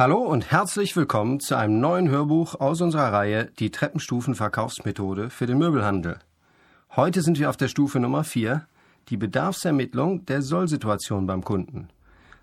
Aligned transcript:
Hallo 0.00 0.20
und 0.20 0.50
herzlich 0.50 0.96
willkommen 0.96 1.40
zu 1.40 1.58
einem 1.58 1.78
neuen 1.78 2.08
Hörbuch 2.08 2.54
aus 2.54 2.80
unserer 2.80 3.12
Reihe 3.12 3.50
Die 3.58 3.70
Treppenstufen-Verkaufsmethode 3.70 5.28
für 5.28 5.44
den 5.44 5.58
Möbelhandel. 5.58 6.20
Heute 6.96 7.20
sind 7.20 7.38
wir 7.38 7.50
auf 7.50 7.58
der 7.58 7.68
Stufe 7.68 8.00
Nummer 8.00 8.24
4, 8.24 8.66
die 9.10 9.18
Bedarfsermittlung 9.18 10.24
der 10.24 10.40
Sollsituation 10.40 11.26
beim 11.26 11.44
Kunden. 11.44 11.90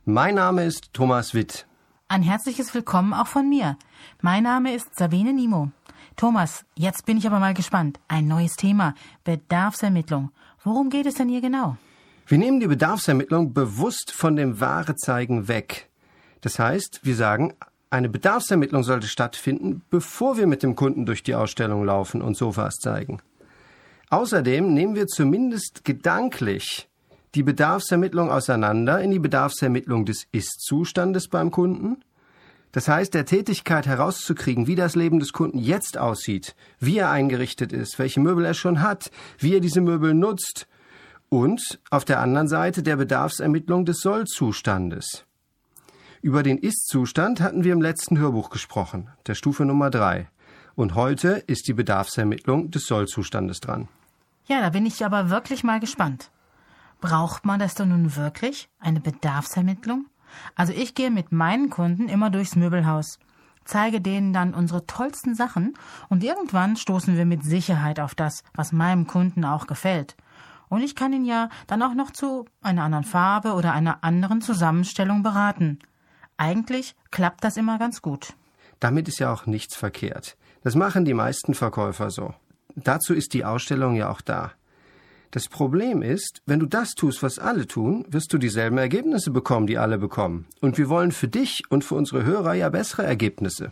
Mein 0.05 0.35
Name 0.35 0.65
ist 0.65 0.93
Thomas 0.93 1.33
Witt. 1.33 1.65
Ein 2.09 2.21
herzliches 2.21 2.75
Willkommen 2.75 3.15
auch 3.15 3.25
von 3.25 3.49
mir. 3.49 3.75
Mein 4.21 4.43
Name 4.43 4.75
ist 4.75 4.95
Sabine 4.95 5.33
Nimo. 5.33 5.71
Thomas, 6.15 6.63
jetzt 6.75 7.07
bin 7.07 7.17
ich 7.17 7.25
aber 7.25 7.39
mal 7.39 7.55
gespannt. 7.55 7.99
Ein 8.07 8.27
neues 8.27 8.55
Thema. 8.55 8.93
Bedarfsermittlung. 9.23 10.29
Worum 10.63 10.91
geht 10.91 11.07
es 11.07 11.15
denn 11.15 11.27
hier 11.27 11.41
genau? 11.41 11.75
Wir 12.27 12.37
nehmen 12.37 12.59
die 12.59 12.67
Bedarfsermittlung 12.67 13.55
bewusst 13.55 14.11
von 14.11 14.35
dem 14.35 14.59
Warezeigen 14.59 15.47
weg. 15.47 15.86
Das 16.47 16.59
heißt, 16.59 17.01
wir 17.03 17.15
sagen, 17.17 17.55
eine 17.89 18.07
Bedarfsermittlung 18.07 18.81
sollte 18.83 19.07
stattfinden, 19.07 19.81
bevor 19.89 20.37
wir 20.37 20.47
mit 20.47 20.63
dem 20.63 20.77
Kunden 20.77 21.05
durch 21.05 21.21
die 21.21 21.35
Ausstellung 21.35 21.83
laufen 21.83 22.21
und 22.21 22.37
Sofas 22.37 22.75
zeigen. 22.75 23.19
Außerdem 24.11 24.73
nehmen 24.73 24.95
wir 24.95 25.07
zumindest 25.07 25.83
gedanklich 25.83 26.87
die 27.35 27.43
Bedarfsermittlung 27.43 28.31
auseinander 28.31 29.01
in 29.01 29.11
die 29.11 29.19
Bedarfsermittlung 29.19 30.05
des 30.05 30.25
Ist-Zustandes 30.31 31.27
beim 31.27 31.51
Kunden. 31.51 31.97
Das 32.71 32.87
heißt, 32.87 33.13
der 33.13 33.25
Tätigkeit 33.25 33.85
herauszukriegen, 33.85 34.67
wie 34.67 34.75
das 34.75 34.95
Leben 34.95 35.19
des 35.19 35.33
Kunden 35.33 35.59
jetzt 35.59 35.97
aussieht, 35.97 36.55
wie 36.79 36.97
er 36.97 37.11
eingerichtet 37.11 37.73
ist, 37.73 37.99
welche 37.99 38.21
Möbel 38.21 38.45
er 38.45 38.53
schon 38.53 38.81
hat, 38.81 39.11
wie 39.37 39.53
er 39.53 39.59
diese 39.59 39.81
Möbel 39.81 40.13
nutzt 40.13 40.65
und 41.27 41.81
auf 41.89 42.05
der 42.05 42.21
anderen 42.21 42.47
Seite 42.47 42.83
der 42.83 42.95
Bedarfsermittlung 42.95 43.83
des 43.83 43.99
Sollzustandes. 43.99 45.26
Über 46.27 46.43
den 46.43 46.57
Ist-Zustand 46.57 47.39
hatten 47.39 47.63
wir 47.63 47.71
im 47.71 47.81
letzten 47.81 48.17
Hörbuch 48.17 48.49
gesprochen, 48.49 49.07
der 49.27 49.33
Stufe 49.33 49.63
Nummer 49.63 49.89
drei. 49.89 50.27
Und 50.75 50.93
heute 50.93 51.41
ist 51.47 51.69
die 51.69 51.73
Bedarfsermittlung 51.73 52.69
des 52.69 52.85
Sollzustandes 52.85 53.61
dran. 53.61 53.87
Ja, 54.45 54.59
da 54.59 54.69
bin 54.69 54.85
ich 54.85 55.05
aber 55.05 55.29
wirklich 55.29 55.63
mal 55.63 55.79
gespannt. 55.79 56.29
Braucht 56.99 57.45
man 57.45 57.61
das 57.61 57.75
denn 57.75 57.87
nun 57.87 58.17
wirklich? 58.17 58.67
Eine 58.81 58.99
Bedarfsermittlung? 58.99 60.07
Also 60.53 60.73
ich 60.73 60.95
gehe 60.95 61.11
mit 61.11 61.31
meinen 61.31 61.69
Kunden 61.69 62.09
immer 62.09 62.29
durchs 62.29 62.57
Möbelhaus, 62.57 63.19
zeige 63.63 64.01
denen 64.01 64.33
dann 64.33 64.53
unsere 64.53 64.85
tollsten 64.85 65.33
Sachen 65.33 65.75
und 66.09 66.25
irgendwann 66.25 66.75
stoßen 66.75 67.15
wir 67.15 67.25
mit 67.25 67.45
Sicherheit 67.45 68.01
auf 68.01 68.15
das, 68.15 68.43
was 68.53 68.73
meinem 68.73 69.07
Kunden 69.07 69.45
auch 69.45 69.65
gefällt. 69.65 70.17
Und 70.67 70.81
ich 70.81 70.93
kann 70.93 71.13
ihn 71.13 71.23
ja 71.23 71.47
dann 71.67 71.81
auch 71.81 71.93
noch 71.93 72.11
zu 72.11 72.43
einer 72.61 72.83
anderen 72.83 73.05
Farbe 73.05 73.53
oder 73.53 73.71
einer 73.71 74.03
anderen 74.03 74.41
Zusammenstellung 74.41 75.23
beraten. 75.23 75.79
Eigentlich 76.37 76.95
klappt 77.11 77.43
das 77.43 77.57
immer 77.57 77.79
ganz 77.79 78.01
gut. 78.01 78.33
Damit 78.79 79.07
ist 79.07 79.19
ja 79.19 79.33
auch 79.33 79.45
nichts 79.45 79.75
verkehrt. 79.75 80.37
Das 80.63 80.75
machen 80.75 81.05
die 81.05 81.13
meisten 81.13 81.53
Verkäufer 81.53 82.11
so. 82.11 82.33
Dazu 82.75 83.13
ist 83.13 83.33
die 83.33 83.43
Ausstellung 83.43 83.95
ja 83.95 84.09
auch 84.09 84.21
da. 84.21 84.51
Das 85.31 85.49
Problem 85.49 86.01
ist, 86.01 86.41
wenn 86.45 86.59
du 86.59 86.67
das 86.67 86.91
tust, 86.91 87.21
was 87.21 87.37
alle 87.37 87.67
tun, 87.67 88.05
wirst 88.09 88.31
du 88.31 88.37
dieselben 88.37 88.77
Ergebnisse 88.77 89.31
bekommen, 89.31 89.67
die 89.67 89.77
alle 89.77 89.97
bekommen. 89.97 90.45
Und 90.61 90.77
wir 90.77 90.87
wollen 90.89 91.11
für 91.11 91.27
dich 91.27 91.63
und 91.69 91.83
für 91.83 91.95
unsere 91.95 92.23
Hörer 92.23 92.53
ja 92.53 92.69
bessere 92.69 93.05
Ergebnisse. 93.05 93.71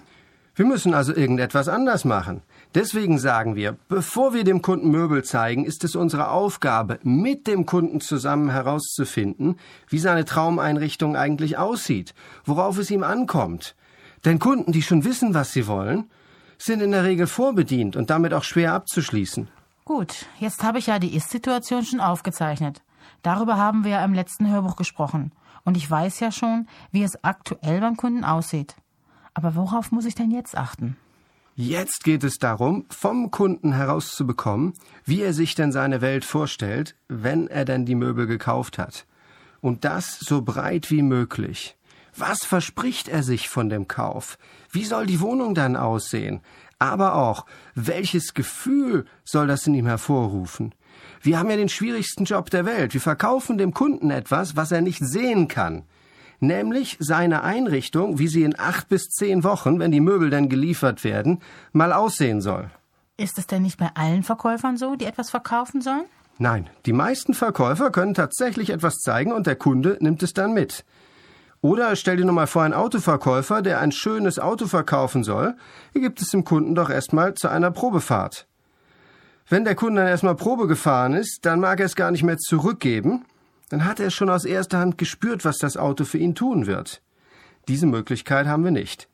Wir 0.56 0.66
müssen 0.66 0.94
also 0.94 1.16
irgendetwas 1.16 1.68
anders 1.68 2.04
machen. 2.04 2.42
Deswegen 2.76 3.20
sagen 3.20 3.56
wir, 3.56 3.78
bevor 3.88 4.34
wir 4.34 4.44
dem 4.44 4.62
Kunden 4.62 4.92
Möbel 4.92 5.24
zeigen, 5.24 5.64
ist 5.64 5.86
es 5.86 5.96
unsere 5.96 6.30
Aufgabe, 6.30 7.00
mit 7.04 7.48
dem 7.48 7.66
Kunden 7.66 8.02
zusammen 8.02 8.50
herauszufinden, 8.50 9.56
wie 9.88 9.98
seine 9.98 10.26
Traumeinrichtung 10.26 11.16
eigentlich 11.16 11.58
aussieht, 11.58 12.14
worauf 12.44 12.78
es 12.78 12.92
ihm 12.92 13.04
ankommt. 13.04 13.78
Denn 14.26 14.40
Kunden, 14.40 14.74
die 14.74 14.82
schon 14.82 15.06
wissen, 15.06 15.34
was 15.34 15.54
sie 15.54 15.68
wollen, 15.68 16.12
sind 16.58 16.82
in 16.82 16.92
der 16.92 17.06
Regel 17.06 17.28
vorbedient 17.28 17.96
und 17.96 18.10
damit 18.10 18.34
auch 18.34 18.44
schwer 18.44 18.74
abzuschließen. 18.74 19.48
Gut, 19.86 20.26
jetzt 20.40 20.62
habe 20.62 20.80
ich 20.80 20.88
ja 20.88 21.00
die 21.00 21.16
Ist-Situation 21.16 21.86
schon 21.86 22.02
aufgezeichnet. 22.02 22.82
Darüber 23.22 23.56
haben 23.56 23.86
wir 23.86 23.92
ja 23.92 24.04
im 24.04 24.14
letzten 24.14 24.52
Hörbuch 24.52 24.76
gesprochen. 24.76 25.32
Und 25.64 25.78
ich 25.78 25.90
weiß 25.90 26.20
ja 26.20 26.30
schon, 26.30 26.68
wie 26.92 27.04
es 27.04 27.24
aktuell 27.24 27.80
beim 27.80 27.96
Kunden 27.96 28.26
aussieht. 28.26 28.76
Aber 29.34 29.56
worauf 29.56 29.94
muss 29.94 30.06
ich 30.06 30.16
denn 30.16 30.32
jetzt 30.32 30.58
achten? 30.58 30.98
Jetzt 31.58 32.04
geht 32.04 32.26
es 32.26 32.38
darum, 32.38 32.86
vom 32.90 33.32
Kunden 33.32 33.72
herauszubekommen, 33.72 34.74
wie 35.06 35.22
er 35.22 35.32
sich 35.32 35.56
denn 35.56 35.72
seine 35.72 36.02
Welt 36.02 36.26
vorstellt, 36.26 36.98
wenn 37.08 37.48
er 37.48 37.64
denn 37.64 37.86
die 37.86 37.96
Möbel 37.96 38.28
gekauft 38.28 38.78
hat. 38.78 39.06
Und 39.62 39.86
das 39.86 40.20
so 40.20 40.42
breit 40.42 40.92
wie 40.92 41.02
möglich. 41.02 41.78
Was 42.18 42.44
verspricht 42.44 43.08
er 43.08 43.24
sich 43.24 43.48
von 43.48 43.70
dem 43.70 43.88
Kauf? 43.88 44.38
Wie 44.70 44.84
soll 44.84 45.06
die 45.06 45.22
Wohnung 45.22 45.56
dann 45.56 45.78
aussehen? 45.78 46.42
Aber 46.78 47.16
auch, 47.16 47.46
welches 47.74 48.34
Gefühl 48.34 49.06
soll 49.24 49.48
das 49.48 49.66
in 49.66 49.76
ihm 49.76 49.88
hervorrufen? 49.88 50.76
Wir 51.22 51.40
haben 51.40 51.50
ja 51.50 51.56
den 51.56 51.70
schwierigsten 51.70 52.26
Job 52.26 52.50
der 52.50 52.66
Welt. 52.66 52.94
Wir 52.94 53.02
verkaufen 53.02 53.58
dem 53.58 53.74
Kunden 53.74 54.12
etwas, 54.12 54.58
was 54.58 54.74
er 54.74 54.82
nicht 54.82 55.00
sehen 55.00 55.48
kann 55.48 55.86
nämlich 56.46 56.98
seine 57.00 57.44
Einrichtung, 57.44 58.20
wie 58.20 58.28
sie 58.28 58.44
in 58.44 58.60
acht 58.60 58.90
bis 58.90 59.10
zehn 59.10 59.44
Wochen, 59.44 59.80
wenn 59.80 59.92
die 59.92 60.00
Möbel 60.00 60.30
dann 60.30 60.50
geliefert 60.50 61.04
werden, 61.04 61.42
mal 61.72 61.94
aussehen 61.94 62.42
soll. 62.42 62.70
Ist 63.18 63.38
es 63.38 63.48
denn 63.48 63.62
nicht 63.62 63.78
bei 63.78 63.90
allen 63.96 64.24
Verkäufern 64.24 64.78
so, 64.78 64.96
die 64.96 65.06
etwas 65.06 65.30
verkaufen 65.30 65.82
sollen? 65.82 66.06
Nein, 66.38 66.70
die 66.86 66.94
meisten 66.94 67.34
Verkäufer 67.34 67.92
können 67.92 68.14
tatsächlich 68.14 68.70
etwas 68.70 68.98
zeigen 68.98 69.32
und 69.32 69.48
der 69.48 69.56
Kunde 69.56 69.98
nimmt 70.02 70.22
es 70.22 70.34
dann 70.34 70.54
mit. 70.54 70.84
Oder 71.62 71.96
stell 71.96 72.18
dir 72.18 72.26
nur 72.26 72.34
mal 72.36 72.46
vor, 72.46 72.64
ein 72.64 72.74
Autoverkäufer, 72.74 73.62
der 73.62 73.80
ein 73.80 73.92
schönes 73.92 74.38
Auto 74.38 74.68
verkaufen 74.68 75.24
soll, 75.24 75.56
gibt 75.94 76.22
es 76.22 76.30
dem 76.30 76.44
Kunden 76.44 76.76
doch 76.76 76.90
erstmal 76.90 77.34
zu 77.34 77.48
einer 77.48 77.72
Probefahrt. 77.72 78.48
Wenn 79.48 79.64
der 79.64 79.76
Kunde 79.76 80.02
dann 80.02 80.10
erstmal 80.10 80.36
Probe 80.36 80.68
gefahren 80.68 81.14
ist, 81.14 81.40
dann 81.44 81.60
mag 81.60 81.80
er 81.80 81.86
es 81.86 81.96
gar 81.96 82.12
nicht 82.12 82.24
mehr 82.24 82.38
zurückgeben, 82.38 83.26
dann 83.76 83.84
hat 83.84 84.00
er 84.00 84.10
schon 84.10 84.30
aus 84.30 84.46
erster 84.46 84.80
Hand 84.80 84.98
gespürt, 84.98 85.44
was 85.44 85.58
das 85.58 85.76
Auto 85.76 86.06
für 86.06 86.18
ihn 86.18 86.34
tun 86.34 86.66
wird. 86.66 87.02
Diese 87.68 87.86
Möglichkeit 87.86 88.48
haben 88.48 88.64
wir 88.64 88.72
nicht. 88.72 89.10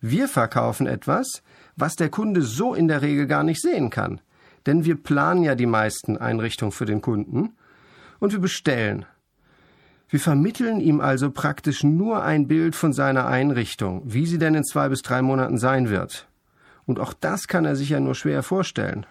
Wir 0.00 0.28
verkaufen 0.28 0.86
etwas, 0.86 1.42
was 1.74 1.96
der 1.96 2.10
Kunde 2.10 2.42
so 2.42 2.74
in 2.74 2.86
der 2.86 3.02
Regel 3.02 3.26
gar 3.26 3.42
nicht 3.42 3.60
sehen 3.60 3.90
kann. 3.90 4.20
Denn 4.66 4.84
wir 4.84 4.94
planen 4.94 5.42
ja 5.42 5.56
die 5.56 5.66
meisten 5.66 6.16
Einrichtungen 6.16 6.70
für 6.70 6.84
den 6.84 7.00
Kunden 7.00 7.56
und 8.20 8.30
wir 8.30 8.38
bestellen. 8.38 9.04
Wir 10.08 10.20
vermitteln 10.20 10.78
ihm 10.78 11.00
also 11.00 11.32
praktisch 11.32 11.82
nur 11.82 12.22
ein 12.22 12.46
Bild 12.46 12.76
von 12.76 12.92
seiner 12.92 13.26
Einrichtung, 13.26 14.00
wie 14.04 14.26
sie 14.26 14.38
denn 14.38 14.54
in 14.54 14.62
zwei 14.62 14.88
bis 14.90 15.02
drei 15.02 15.22
Monaten 15.22 15.58
sein 15.58 15.88
wird. 15.88 16.28
Und 16.86 17.00
auch 17.00 17.14
das 17.14 17.48
kann 17.48 17.64
er 17.64 17.74
sich 17.74 17.88
ja 17.88 17.98
nur 17.98 18.14
schwer 18.14 18.44
vorstellen. 18.44 19.06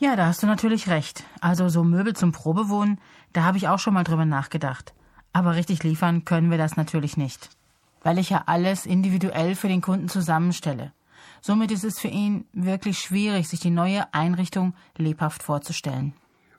Ja, 0.00 0.16
da 0.16 0.24
hast 0.24 0.42
du 0.42 0.46
natürlich 0.46 0.88
recht. 0.88 1.24
Also 1.42 1.68
so 1.68 1.84
Möbel 1.84 2.16
zum 2.16 2.32
Probewohnen, 2.32 2.98
da 3.32 3.44
habe 3.44 3.58
ich 3.58 3.68
auch 3.68 3.78
schon 3.78 3.94
mal 3.94 4.04
drüber 4.04 4.24
nachgedacht. 4.24 4.94
Aber 5.32 5.54
richtig 5.54 5.82
liefern 5.82 6.24
können 6.24 6.50
wir 6.50 6.58
das 6.58 6.76
natürlich 6.76 7.16
nicht. 7.16 7.50
Weil 8.02 8.18
ich 8.18 8.30
ja 8.30 8.44
alles 8.46 8.86
individuell 8.86 9.54
für 9.54 9.68
den 9.68 9.82
Kunden 9.82 10.08
zusammenstelle. 10.08 10.92
Somit 11.40 11.70
ist 11.70 11.84
es 11.84 11.98
für 11.98 12.08
ihn 12.08 12.44
wirklich 12.52 12.98
schwierig, 12.98 13.48
sich 13.48 13.60
die 13.60 13.70
neue 13.70 14.12
Einrichtung 14.12 14.74
lebhaft 14.96 15.42
vorzustellen. 15.42 16.14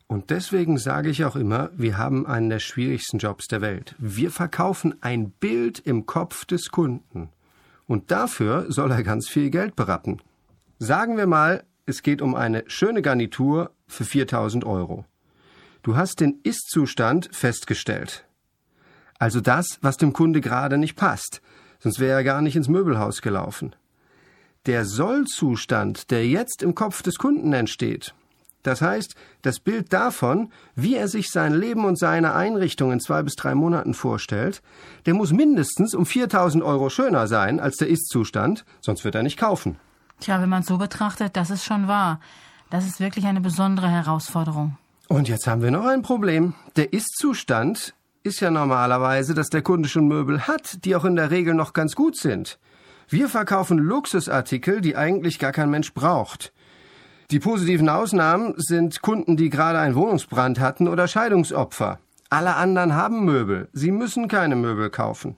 Und 0.07 0.29
deswegen 0.29 0.77
sage 0.77 1.09
ich 1.09 1.23
auch 1.23 1.35
immer, 1.35 1.69
wir 1.73 1.97
haben 1.97 2.25
einen 2.25 2.49
der 2.49 2.59
schwierigsten 2.59 3.17
Jobs 3.17 3.47
der 3.47 3.61
Welt. 3.61 3.95
Wir 3.97 4.29
verkaufen 4.29 4.95
ein 5.01 5.31
Bild 5.31 5.79
im 5.79 6.05
Kopf 6.05 6.45
des 6.45 6.69
Kunden. 6.69 7.29
Und 7.87 8.11
dafür 8.11 8.65
soll 8.69 8.91
er 8.91 9.03
ganz 9.03 9.29
viel 9.29 9.49
Geld 9.49 9.75
berappen. 9.75 10.21
Sagen 10.79 11.15
wir 11.15 11.27
mal, 11.27 11.63
es 11.85 12.03
geht 12.03 12.21
um 12.21 12.35
eine 12.35 12.63
schöne 12.67 13.01
Garnitur 13.01 13.71
für 13.87 14.03
4000 14.03 14.65
Euro. 14.65 15.05
Du 15.83 15.95
hast 15.95 16.19
den 16.19 16.39
Ist-Zustand 16.43 17.29
festgestellt. 17.31 18.25
Also 19.17 19.41
das, 19.41 19.79
was 19.81 19.97
dem 19.97 20.13
Kunde 20.13 20.41
gerade 20.41 20.77
nicht 20.77 20.95
passt, 20.95 21.41
sonst 21.79 21.99
wäre 21.99 22.17
er 22.17 22.23
gar 22.23 22.41
nicht 22.41 22.55
ins 22.55 22.67
Möbelhaus 22.67 23.21
gelaufen. 23.21 23.75
Der 24.67 24.85
Soll-Zustand, 24.85 26.11
der 26.11 26.27
jetzt 26.27 26.61
im 26.61 26.75
Kopf 26.75 27.01
des 27.01 27.15
Kunden 27.15 27.51
entsteht, 27.53 28.13
das 28.63 28.81
heißt, 28.81 29.15
das 29.41 29.59
Bild 29.59 29.91
davon, 29.91 30.51
wie 30.75 30.95
er 30.95 31.07
sich 31.07 31.31
sein 31.31 31.53
Leben 31.53 31.85
und 31.85 31.97
seine 31.97 32.35
Einrichtung 32.35 32.91
in 32.91 32.99
zwei 32.99 33.23
bis 33.23 33.35
drei 33.35 33.55
Monaten 33.55 33.95
vorstellt, 33.95 34.61
der 35.07 35.15
muss 35.15 35.31
mindestens 35.31 35.95
um 35.95 36.05
4000 36.05 36.63
Euro 36.63 36.89
schöner 36.89 37.27
sein 37.27 37.59
als 37.59 37.77
der 37.77 37.87
Ist-Zustand, 37.87 38.65
sonst 38.81 39.03
wird 39.03 39.15
er 39.15 39.23
nicht 39.23 39.37
kaufen. 39.37 39.77
Tja, 40.19 40.39
wenn 40.39 40.49
man 40.49 40.61
es 40.61 40.67
so 40.67 40.77
betrachtet, 40.77 41.35
das 41.35 41.49
ist 41.49 41.65
schon 41.65 41.87
wahr. 41.87 42.19
Das 42.69 42.85
ist 42.85 42.99
wirklich 42.99 43.25
eine 43.25 43.41
besondere 43.41 43.89
Herausforderung. 43.89 44.77
Und 45.11 45.27
jetzt 45.27 45.45
haben 45.45 45.61
wir 45.61 45.71
noch 45.71 45.85
ein 45.85 46.03
Problem. 46.03 46.53
Der 46.77 46.93
Ist-Zustand 46.93 47.93
ist 48.23 48.39
ja 48.39 48.49
normalerweise, 48.49 49.33
dass 49.33 49.49
der 49.49 49.61
Kunde 49.61 49.89
schon 49.89 50.07
Möbel 50.07 50.47
hat, 50.47 50.85
die 50.85 50.95
auch 50.95 51.03
in 51.03 51.17
der 51.17 51.31
Regel 51.31 51.53
noch 51.53 51.73
ganz 51.73 51.95
gut 51.95 52.15
sind. 52.15 52.59
Wir 53.09 53.27
verkaufen 53.27 53.77
Luxusartikel, 53.77 54.79
die 54.79 54.95
eigentlich 54.95 55.37
gar 55.37 55.51
kein 55.51 55.69
Mensch 55.69 55.93
braucht. 55.93 56.53
Die 57.29 57.39
positiven 57.39 57.89
Ausnahmen 57.89 58.53
sind 58.55 59.01
Kunden, 59.01 59.35
die 59.35 59.49
gerade 59.49 59.79
einen 59.79 59.95
Wohnungsbrand 59.95 60.61
hatten 60.61 60.87
oder 60.87 61.09
Scheidungsopfer. 61.09 61.99
Alle 62.29 62.55
anderen 62.55 62.95
haben 62.95 63.25
Möbel. 63.25 63.67
Sie 63.73 63.91
müssen 63.91 64.29
keine 64.29 64.55
Möbel 64.55 64.89
kaufen. 64.89 65.35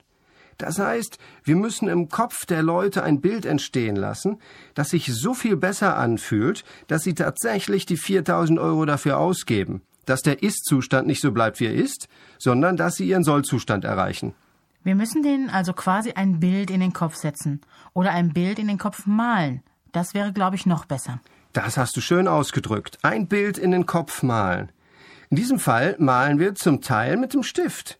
Das 0.58 0.78
heißt, 0.78 1.18
wir 1.42 1.56
müssen 1.56 1.88
im 1.88 2.08
Kopf 2.08 2.46
der 2.46 2.62
Leute 2.62 3.02
ein 3.02 3.20
Bild 3.20 3.46
entstehen 3.46 3.96
lassen, 3.96 4.38
das 4.74 4.90
sich 4.90 5.12
so 5.12 5.34
viel 5.34 5.56
besser 5.56 5.96
anfühlt, 5.96 6.64
dass 6.86 7.02
sie 7.02 7.14
tatsächlich 7.14 7.86
die 7.86 7.96
4000 7.96 8.58
Euro 8.58 8.84
dafür 8.84 9.18
ausgeben. 9.18 9.82
Dass 10.06 10.22
der 10.22 10.42
Ist-Zustand 10.42 11.06
nicht 11.06 11.20
so 11.20 11.32
bleibt, 11.32 11.60
wie 11.60 11.66
er 11.66 11.74
ist, 11.74 12.08
sondern 12.38 12.76
dass 12.76 12.96
sie 12.96 13.08
ihren 13.08 13.24
Soll-Zustand 13.24 13.84
erreichen. 13.84 14.34
Wir 14.82 14.94
müssen 14.94 15.22
denen 15.22 15.48
also 15.48 15.72
quasi 15.72 16.12
ein 16.12 16.40
Bild 16.40 16.70
in 16.70 16.80
den 16.80 16.92
Kopf 16.92 17.16
setzen 17.16 17.62
oder 17.94 18.10
ein 18.10 18.34
Bild 18.34 18.58
in 18.58 18.68
den 18.68 18.76
Kopf 18.76 19.06
malen. 19.06 19.62
Das 19.92 20.12
wäre, 20.12 20.32
glaube 20.32 20.56
ich, 20.56 20.66
noch 20.66 20.84
besser. 20.84 21.20
Das 21.54 21.78
hast 21.78 21.96
du 21.96 22.00
schön 22.02 22.28
ausgedrückt. 22.28 22.98
Ein 23.02 23.28
Bild 23.28 23.56
in 23.56 23.70
den 23.70 23.86
Kopf 23.86 24.22
malen. 24.22 24.72
In 25.30 25.36
diesem 25.36 25.58
Fall 25.58 25.96
malen 25.98 26.38
wir 26.38 26.54
zum 26.54 26.80
Teil 26.80 27.16
mit 27.16 27.32
dem 27.32 27.42
Stift. 27.42 27.98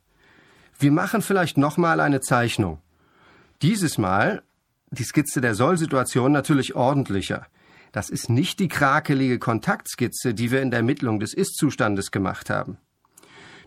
Wir 0.78 0.92
machen 0.92 1.22
vielleicht 1.22 1.56
nochmal 1.56 2.00
eine 2.00 2.20
Zeichnung. 2.20 2.78
Dieses 3.62 3.98
Mal 3.98 4.42
die 4.90 5.04
Skizze 5.04 5.40
der 5.40 5.54
Sollsituation 5.54 6.32
natürlich 6.32 6.74
ordentlicher. 6.74 7.46
Das 7.92 8.10
ist 8.10 8.28
nicht 8.28 8.58
die 8.58 8.68
krakelige 8.68 9.38
Kontaktskizze, 9.38 10.34
die 10.34 10.50
wir 10.50 10.62
in 10.62 10.70
der 10.70 10.80
Ermittlung 10.80 11.20
des 11.20 11.34
Ist-Zustandes 11.34 12.10
gemacht 12.10 12.50
haben. 12.50 12.78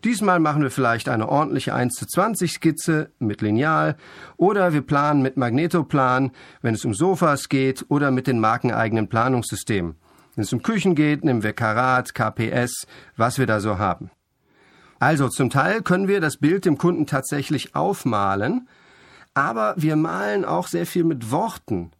Diesmal 0.04 0.40
machen 0.40 0.62
wir 0.62 0.70
vielleicht 0.70 1.10
eine 1.10 1.28
ordentliche 1.28 1.74
1 1.74 1.96
zu 1.96 2.06
20 2.06 2.52
Skizze 2.52 3.12
mit 3.20 3.42
Lineal 3.42 3.96
oder 4.36 4.74
wir 4.74 4.82
planen 4.82 5.22
mit 5.22 5.38
Magnetoplan, 5.38 6.32
wenn 6.62 6.76
es 6.76 6.86
um 6.86 6.94
Sofas 6.94 7.50
geht 7.50 7.86
oder 7.90 8.12
mit 8.12 8.28
den 8.28 8.40
markeneigenen 8.40 9.10
Planungssystemen. 9.10 9.96
Wenn 10.36 10.44
es 10.44 10.54
um 10.54 10.62
Küchen 10.62 10.94
geht, 10.94 11.24
nehmen 11.24 11.42
wir 11.42 11.54
Karat, 11.54 12.14
KPS, 12.14 12.86
was 13.16 13.40
wir 13.40 13.48
da 13.48 13.60
so 13.60 13.80
haben. 13.80 14.12
Also 15.00 15.30
zum 15.30 15.50
Teil 15.50 15.82
können 15.82 16.08
wir 16.08 16.22
das 16.22 16.38
Bild 16.38 16.66
dem 16.66 16.78
Kunden 16.78 17.06
tatsächlich 17.06 17.76
aufmalen, 17.76 18.68
aber 19.34 19.76
wir 19.78 19.96
malen 19.96 20.46
auch 20.46 20.68
sehr 20.68 20.86
viel 20.86 21.04
mit 21.04 21.32
Worten. 21.32 21.92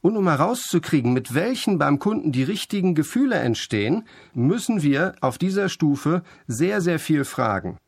Und 0.00 0.16
um 0.16 0.26
herauszukriegen, 0.26 1.12
mit 1.12 1.34
welchen 1.34 1.78
beim 1.78 1.98
Kunden 1.98 2.32
die 2.32 2.42
richtigen 2.42 2.94
Gefühle 2.94 3.36
entstehen, 3.36 4.04
müssen 4.32 4.82
wir 4.82 5.14
auf 5.20 5.36
dieser 5.38 5.68
Stufe 5.68 6.22
sehr, 6.46 6.80
sehr 6.80 6.98
viel 6.98 7.24
fragen. 7.24 7.78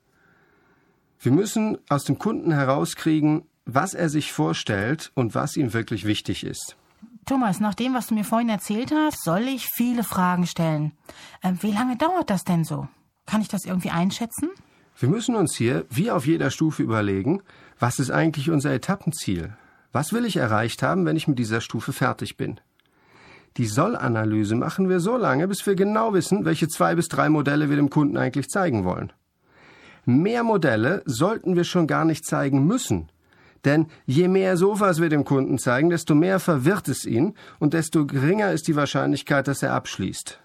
Wir 1.19 1.33
müssen 1.33 1.79
aus 1.89 2.05
dem 2.05 2.19
Kunden 2.19 2.53
herauskriegen, 2.53 3.43
was 3.65 3.95
er 3.95 4.09
sich 4.09 4.33
vorstellt 4.33 5.11
und 5.15 5.35
was 5.35 5.57
ihm 5.57 5.73
wirklich 5.73 6.05
wichtig 6.05 6.45
ist. 6.45 6.77
Thomas, 7.25 7.61
nach 7.61 7.75
dem, 7.75 7.95
was 7.95 8.09
du 8.09 8.15
mir 8.15 8.25
vorhin 8.25 8.49
erzählt 8.49 8.93
hast, 8.93 9.23
soll 9.23 9.43
ich 9.43 9.69
viele 9.69 10.03
Fragen 10.03 10.47
stellen. 10.47 10.93
Äh, 11.41 11.53
wie 11.61 11.71
lange 11.71 11.97
dauert 11.97 12.31
das 12.31 12.43
denn 12.43 12.65
so? 12.65 12.89
Kann 13.27 13.41
ich 13.41 13.49
das 13.49 13.65
irgendwie 13.65 13.91
einschätzen? 13.91 14.51
Wir 14.99 15.09
müssen 15.09 15.35
uns 15.35 15.55
hier, 15.57 15.87
wie 15.91 16.11
auf 16.11 16.27
jeder 16.27 16.51
Stufe, 16.51 16.83
überlegen, 16.83 17.43
was 17.79 17.99
ist 17.99 18.11
eigentlich 18.11 18.51
unser 18.51 18.73
Etappenziel? 18.73 19.57
Was 19.91 20.13
will 20.13 20.25
ich 20.25 20.37
erreicht 20.37 20.83
haben, 20.83 21.05
wenn 21.05 21.17
ich 21.17 21.29
mit 21.29 21.39
dieser 21.39 21.61
Stufe 21.61 21.93
fertig 21.93 22.37
bin? 22.37 22.61
Die 23.59 23.67
Soll-Analyse 23.67 24.55
machen 24.55 24.89
wir 24.89 25.01
so 25.01 25.17
lange, 25.17 25.47
bis 25.47 25.67
wir 25.67 25.75
genau 25.75 26.15
wissen, 26.15 26.45
welche 26.45 26.69
zwei 26.69 26.95
bis 26.95 27.09
drei 27.09 27.29
Modelle 27.29 27.69
wir 27.69 27.77
dem 27.77 27.91
Kunden 27.91 28.17
eigentlich 28.17 28.49
zeigen 28.49 28.85
wollen. 28.85 29.13
Mehr 30.05 30.43
Modelle 30.43 31.03
sollten 31.05 31.55
wir 31.55 31.65
schon 31.65 31.87
gar 31.87 32.05
nicht 32.05 32.25
zeigen 32.25 32.67
müssen. 32.67 33.11
Denn 33.65 33.87
je 34.07 34.27
mehr 34.27 34.57
Sofas 34.57 35.01
wir 35.01 35.09
dem 35.09 35.25
Kunden 35.25 35.59
zeigen, 35.59 35.91
desto 35.91 36.15
mehr 36.15 36.41
verwirrt 36.41 36.89
es 36.89 37.05
ihn 37.05 37.35
und 37.61 37.75
desto 37.75 38.07
geringer 38.07 38.53
ist 38.53 38.67
die 38.67 38.75
Wahrscheinlichkeit, 38.75 39.47
dass 39.47 39.63
er 39.63 39.75
abschließt. 39.75 40.41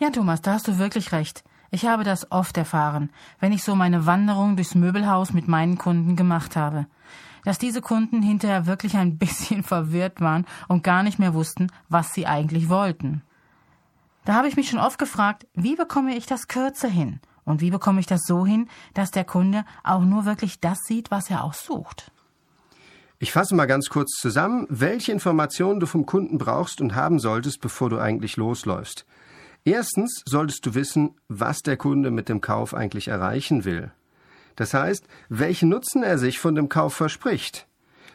Ja, 0.00 0.10
Thomas, 0.10 0.42
da 0.42 0.54
hast 0.54 0.68
du 0.68 0.78
wirklich 0.78 1.12
recht. 1.12 1.42
Ich 1.70 1.86
habe 1.86 2.04
das 2.04 2.30
oft 2.32 2.56
erfahren, 2.56 3.10
wenn 3.40 3.52
ich 3.52 3.62
so 3.62 3.74
meine 3.74 4.06
Wanderung 4.06 4.56
durchs 4.56 4.74
Möbelhaus 4.74 5.32
mit 5.32 5.48
meinen 5.48 5.78
Kunden 5.78 6.16
gemacht 6.16 6.56
habe 6.56 6.86
dass 7.48 7.56
diese 7.56 7.80
Kunden 7.80 8.20
hinterher 8.20 8.66
wirklich 8.66 8.96
ein 8.96 9.16
bisschen 9.18 9.62
verwirrt 9.62 10.20
waren 10.20 10.44
und 10.68 10.82
gar 10.82 11.02
nicht 11.02 11.18
mehr 11.18 11.32
wussten, 11.32 11.68
was 11.88 12.12
sie 12.12 12.26
eigentlich 12.26 12.68
wollten. 12.68 13.22
Da 14.26 14.34
habe 14.34 14.48
ich 14.48 14.56
mich 14.56 14.68
schon 14.68 14.80
oft 14.80 14.98
gefragt, 14.98 15.46
wie 15.54 15.74
bekomme 15.74 16.14
ich 16.14 16.26
das 16.26 16.48
kürzer 16.48 16.88
hin? 16.88 17.20
Und 17.44 17.62
wie 17.62 17.70
bekomme 17.70 18.00
ich 18.00 18.06
das 18.06 18.24
so 18.26 18.44
hin, 18.44 18.68
dass 18.92 19.10
der 19.10 19.24
Kunde 19.24 19.64
auch 19.82 20.02
nur 20.02 20.26
wirklich 20.26 20.60
das 20.60 20.80
sieht, 20.84 21.10
was 21.10 21.30
er 21.30 21.42
auch 21.44 21.54
sucht? 21.54 22.12
Ich 23.18 23.32
fasse 23.32 23.54
mal 23.54 23.64
ganz 23.64 23.88
kurz 23.88 24.12
zusammen, 24.20 24.66
welche 24.68 25.12
Informationen 25.12 25.80
du 25.80 25.86
vom 25.86 26.04
Kunden 26.04 26.36
brauchst 26.36 26.82
und 26.82 26.94
haben 26.94 27.18
solltest, 27.18 27.62
bevor 27.62 27.88
du 27.88 27.98
eigentlich 27.98 28.36
losläufst. 28.36 29.06
Erstens 29.64 30.22
solltest 30.24 30.64
du 30.64 30.74
wissen, 30.74 31.16
was 31.28 31.60
der 31.60 31.76
Kunde 31.76 32.10
mit 32.10 32.28
dem 32.28 32.40
Kauf 32.40 32.74
eigentlich 32.74 33.08
erreichen 33.08 33.64
will. 33.64 33.92
Das 34.56 34.74
heißt, 34.74 35.06
welchen 35.28 35.68
Nutzen 35.68 36.02
er 36.02 36.18
sich 36.18 36.38
von 36.38 36.54
dem 36.54 36.68
Kauf 36.68 36.94
verspricht. 36.94 37.66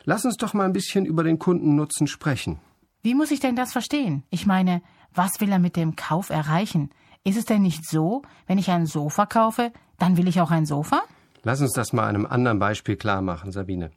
Lass 0.04 0.26
uns 0.26 0.36
doch 0.38 0.54
mal 0.54 0.66
ein 0.66 0.74
bisschen 0.74 1.06
über 1.06 1.24
den 1.24 1.40
Kundennutzen 1.40 2.08
sprechen. 2.08 2.60
Wie 3.02 3.16
muss 3.16 3.32
ich 3.32 3.40
denn 3.40 3.56
das 3.56 3.72
verstehen? 3.72 4.24
Ich 4.30 4.46
meine, 4.46 4.82
was 5.14 5.40
will 5.40 5.52
er 5.52 5.60
mit 5.60 5.76
dem 5.76 5.96
Kauf 5.96 6.30
erreichen? 6.30 6.90
Ist 7.24 7.38
es 7.38 7.46
denn 7.46 7.62
nicht 7.62 7.88
so, 7.88 8.24
wenn 8.48 8.58
ich 8.58 8.70
ein 8.70 8.86
Sofa 8.86 9.26
kaufe, 9.26 9.72
dann 9.98 10.18
will 10.18 10.28
ich 10.28 10.42
auch 10.42 10.52
ein 10.52 10.66
Sofa? 10.66 11.04
Lass 11.44 11.62
uns 11.62 11.74
das 11.74 11.94
mal 11.94 12.08
einem 12.08 12.26
anderen 12.26 12.60
Beispiel 12.60 12.98
klar 12.98 13.22
machen, 13.22 13.52
Sabine. 13.52 13.92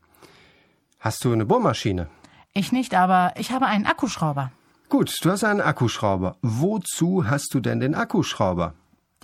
Hast 1.01 1.25
du 1.25 1.33
eine 1.33 1.47
Bohrmaschine? 1.47 2.09
Ich 2.53 2.73
nicht, 2.73 2.95
aber 2.95 3.35
ich 3.37 3.51
habe 3.51 3.67
einen 3.67 3.87
Akkuschrauber. 3.87 4.51
Gut, 4.89 5.13
du 5.23 5.31
hast 5.31 5.43
einen 5.43 5.61
Akkuschrauber. 5.61 6.37
Wozu 6.43 7.29
hast 7.29 7.53
du 7.55 7.61
denn 7.61 7.81
den 7.81 7.97
Akkuschrauber? 7.97 8.75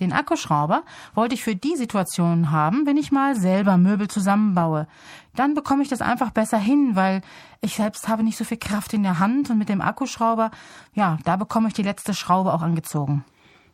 Den 0.01 0.11
Akkuschrauber 0.11 0.83
wollte 1.15 1.35
ich 1.35 1.43
für 1.43 1.55
die 1.55 1.77
Situation 1.77 2.51
haben, 2.51 2.85
wenn 2.85 2.97
ich 2.97 3.13
mal 3.13 3.37
selber 3.37 3.77
Möbel 3.77 4.09
zusammenbaue. 4.09 4.87
Dann 5.35 5.53
bekomme 5.53 5.81
ich 5.81 5.87
das 5.87 6.01
einfach 6.01 6.31
besser 6.31 6.57
hin, 6.57 6.91
weil 6.95 7.21
ich 7.61 7.75
selbst 7.75 8.09
habe 8.09 8.23
nicht 8.23 8.37
so 8.37 8.43
viel 8.43 8.57
Kraft 8.57 8.93
in 8.93 9.03
der 9.03 9.19
Hand 9.19 9.49
und 9.49 9.57
mit 9.57 9.69
dem 9.69 9.79
Akkuschrauber, 9.79 10.51
ja, 10.93 11.17
da 11.23 11.37
bekomme 11.37 11.69
ich 11.69 11.73
die 11.73 11.83
letzte 11.83 12.13
Schraube 12.13 12.51
auch 12.53 12.61
angezogen. 12.61 13.23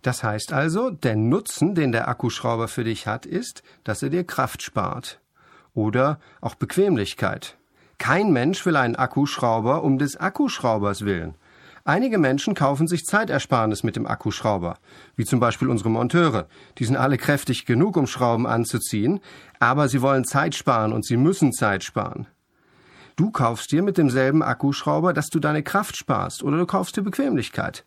Das 0.04 0.24
heißt 0.24 0.54
also, 0.54 0.92
der 0.92 1.16
Nutzen, 1.16 1.74
den 1.74 1.92
der 1.92 2.08
Akkuschrauber 2.08 2.68
für 2.68 2.84
dich 2.84 3.08
hat, 3.08 3.26
ist, 3.26 3.64
dass 3.84 4.04
er 4.04 4.10
dir 4.10 4.26
Kraft 4.26 4.62
spart. 4.62 5.20
Oder 5.74 6.20
auch 6.40 6.54
Bequemlichkeit. 6.54 7.58
Kein 7.98 8.32
Mensch 8.32 8.64
will 8.66 8.76
einen 8.76 8.96
Akkuschrauber 8.96 9.84
um 9.84 9.98
des 9.98 10.18
Akkuschraubers 10.18 11.04
willen. 11.04 11.34
Einige 11.90 12.20
Menschen 12.20 12.54
kaufen 12.54 12.88
sich 12.88 13.04
Zeitersparnis 13.04 13.82
mit 13.82 13.96
dem 13.96 14.06
Akkuschrauber, 14.06 14.78
wie 15.16 15.26
zum 15.26 15.40
Beispiel 15.40 15.70
unsere 15.70 15.90
Monteure. 15.90 16.46
Die 16.78 16.86
sind 16.86 16.96
alle 16.96 17.18
kräftig 17.18 17.66
genug, 17.66 17.98
um 17.98 18.06
Schrauben 18.06 18.46
anzuziehen, 18.46 19.22
aber 19.60 19.90
sie 19.90 20.04
wollen 20.04 20.24
Zeit 20.24 20.54
sparen 20.54 20.94
und 20.94 21.04
sie 21.04 21.18
müssen 21.18 21.52
Zeit 21.52 21.84
sparen. 21.84 22.28
Du 23.16 23.32
kaufst 23.32 23.72
dir 23.72 23.82
mit 23.82 23.98
demselben 23.98 24.44
Akkuschrauber, 24.44 25.14
dass 25.14 25.30
du 25.30 25.40
deine 25.40 25.64
Kraft 25.64 25.98
sparst, 25.98 26.44
oder 26.44 26.60
du 26.60 26.68
kaufst 26.68 26.96
dir 26.96 27.02
Bequemlichkeit. 27.02 27.86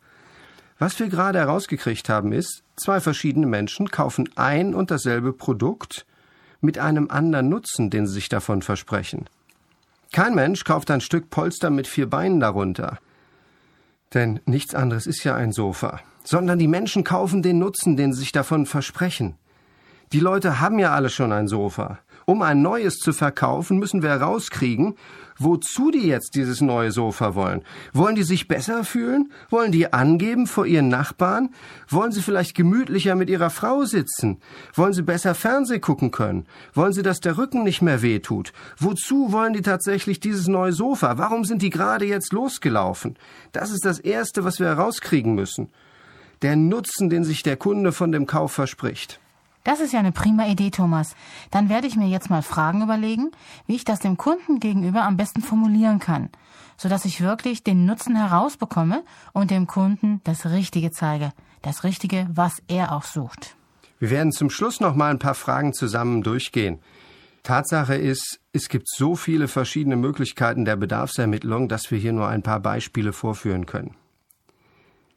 Was 0.80 0.98
wir 0.98 1.08
gerade 1.08 1.38
herausgekriegt 1.38 2.08
haben, 2.08 2.32
ist, 2.32 2.64
zwei 2.74 2.98
verschiedene 2.98 3.46
Menschen 3.46 3.88
kaufen 3.92 4.28
ein 4.34 4.74
und 4.74 4.90
dasselbe 4.90 5.32
Produkt 5.32 6.06
mit 6.60 6.76
einem 6.76 7.08
anderen 7.08 7.48
Nutzen, 7.48 7.88
den 7.88 8.08
sie 8.08 8.14
sich 8.14 8.28
davon 8.28 8.62
versprechen. 8.62 9.28
Kein 10.12 10.34
Mensch 10.34 10.64
kauft 10.64 10.90
ein 10.90 11.00
Stück 11.00 11.30
Polster 11.30 11.70
mit 11.70 11.86
vier 11.86 12.10
Beinen 12.10 12.40
darunter. 12.40 12.98
Denn 14.14 14.40
nichts 14.46 14.74
anderes 14.74 15.06
ist 15.06 15.24
ja 15.24 15.34
ein 15.34 15.52
Sofa, 15.52 16.00
sondern 16.24 16.58
die 16.58 16.68
Menschen 16.68 17.04
kaufen 17.04 17.42
den 17.42 17.58
Nutzen, 17.58 17.96
den 17.96 18.12
sie 18.12 18.20
sich 18.20 18.32
davon 18.32 18.66
versprechen. 18.66 19.36
Die 20.12 20.20
Leute 20.20 20.60
haben 20.60 20.78
ja 20.78 20.92
alle 20.92 21.08
schon 21.08 21.32
ein 21.32 21.48
Sofa. 21.48 21.98
Um 22.24 22.42
ein 22.42 22.62
neues 22.62 22.96
zu 22.98 23.12
verkaufen, 23.12 23.78
müssen 23.78 24.02
wir 24.02 24.10
herauskriegen, 24.10 24.94
wozu 25.38 25.90
die 25.90 26.06
jetzt 26.06 26.34
dieses 26.34 26.60
neue 26.60 26.92
Sofa 26.92 27.34
wollen. 27.34 27.62
Wollen 27.92 28.14
die 28.14 28.22
sich 28.22 28.48
besser 28.48 28.84
fühlen? 28.84 29.32
Wollen 29.50 29.72
die 29.72 29.92
angeben 29.92 30.46
vor 30.46 30.66
ihren 30.66 30.88
Nachbarn? 30.88 31.50
Wollen 31.88 32.12
sie 32.12 32.22
vielleicht 32.22 32.54
gemütlicher 32.54 33.14
mit 33.14 33.30
ihrer 33.30 33.50
Frau 33.50 33.84
sitzen? 33.84 34.40
Wollen 34.74 34.92
sie 34.92 35.02
besser 35.02 35.34
Fernseh 35.34 35.80
gucken 35.80 36.10
können? 36.10 36.46
Wollen 36.74 36.92
sie, 36.92 37.02
dass 37.02 37.20
der 37.20 37.38
Rücken 37.38 37.64
nicht 37.64 37.82
mehr 37.82 38.02
wehtut? 38.02 38.52
Wozu 38.78 39.32
wollen 39.32 39.52
die 39.52 39.62
tatsächlich 39.62 40.20
dieses 40.20 40.48
neue 40.48 40.72
Sofa? 40.72 41.18
Warum 41.18 41.44
sind 41.44 41.62
die 41.62 41.70
gerade 41.70 42.04
jetzt 42.04 42.32
losgelaufen? 42.32 43.16
Das 43.52 43.70
ist 43.70 43.84
das 43.84 43.98
Erste, 43.98 44.44
was 44.44 44.60
wir 44.60 44.68
herauskriegen 44.68 45.34
müssen. 45.34 45.70
Der 46.42 46.56
Nutzen, 46.56 47.08
den 47.08 47.24
sich 47.24 47.42
der 47.42 47.56
Kunde 47.56 47.92
von 47.92 48.10
dem 48.10 48.26
Kauf 48.26 48.52
verspricht. 48.52 49.21
Das 49.64 49.80
ist 49.80 49.92
ja 49.92 50.00
eine 50.00 50.12
prima 50.12 50.46
Idee, 50.46 50.70
Thomas. 50.70 51.14
Dann 51.50 51.68
werde 51.68 51.86
ich 51.86 51.96
mir 51.96 52.08
jetzt 52.08 52.30
mal 52.30 52.42
Fragen 52.42 52.82
überlegen, 52.82 53.30
wie 53.66 53.76
ich 53.76 53.84
das 53.84 54.00
dem 54.00 54.16
Kunden 54.16 54.58
gegenüber 54.58 55.02
am 55.02 55.16
besten 55.16 55.40
formulieren 55.40 55.98
kann, 55.98 56.30
sodass 56.76 57.04
ich 57.04 57.20
wirklich 57.20 57.62
den 57.62 57.84
Nutzen 57.86 58.16
herausbekomme 58.16 59.04
und 59.32 59.50
dem 59.50 59.66
Kunden 59.66 60.20
das 60.24 60.46
Richtige 60.46 60.90
zeige. 60.90 61.32
Das 61.62 61.84
Richtige, 61.84 62.26
was 62.32 62.60
er 62.66 62.92
auch 62.92 63.04
sucht. 63.04 63.56
Wir 64.00 64.10
werden 64.10 64.32
zum 64.32 64.50
Schluss 64.50 64.80
noch 64.80 64.96
mal 64.96 65.10
ein 65.10 65.20
paar 65.20 65.34
Fragen 65.34 65.72
zusammen 65.72 66.22
durchgehen. 66.22 66.80
Tatsache 67.44 67.94
ist, 67.94 68.40
es 68.52 68.68
gibt 68.68 68.88
so 68.88 69.14
viele 69.14 69.46
verschiedene 69.46 69.96
Möglichkeiten 69.96 70.64
der 70.64 70.76
Bedarfsermittlung, 70.76 71.68
dass 71.68 71.90
wir 71.90 71.98
hier 71.98 72.12
nur 72.12 72.28
ein 72.28 72.42
paar 72.42 72.60
Beispiele 72.60 73.12
vorführen 73.12 73.66
können. 73.66 73.94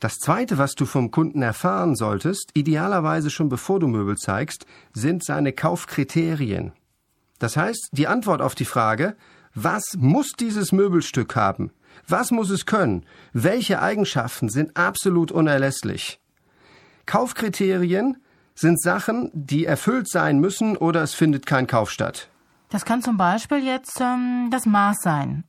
Das 0.06 0.20
Zweite, 0.20 0.60
was 0.60 0.76
du 0.76 0.86
vom 0.86 1.10
Kunden 1.10 1.42
erfahren 1.42 1.96
solltest, 1.96 2.52
idealerweise 2.54 3.32
schon 3.32 3.50
bevor 3.50 3.80
du 3.80 3.88
Möbel 3.88 4.18
zeigst, 4.18 4.68
sind 4.94 5.26
seine 5.26 5.52
Kaufkriterien. 5.52 6.74
Das 7.40 7.58
heißt, 7.58 7.90
die 7.92 8.06
Antwort 8.06 8.40
auf 8.40 8.54
die 8.54 8.66
Frage, 8.66 9.16
was 9.56 9.96
muss 9.98 10.34
dieses 10.34 10.72
Möbelstück 10.72 11.36
haben? 11.36 11.72
Was 12.08 12.30
muss 12.30 12.52
es 12.52 12.68
können? 12.68 13.04
Welche 13.34 13.82
Eigenschaften 13.82 14.48
sind 14.48 14.78
absolut 14.78 15.32
unerlässlich? 15.32 16.20
Kaufkriterien 17.08 18.18
sind 18.54 18.80
Sachen, 18.80 19.32
die 19.34 19.66
erfüllt 19.66 20.08
sein 20.08 20.38
müssen 20.38 20.78
oder 20.78 21.02
es 21.02 21.16
findet 21.16 21.48
kein 21.48 21.66
Kauf 21.66 21.90
statt. 21.90 22.30
Das 22.70 22.86
kann 22.86 23.02
zum 23.02 23.18
Beispiel 23.18 23.66
jetzt 23.66 24.00
ähm, 24.00 24.50
das 24.52 24.68
Maß 24.68 24.98
sein. 25.02 25.46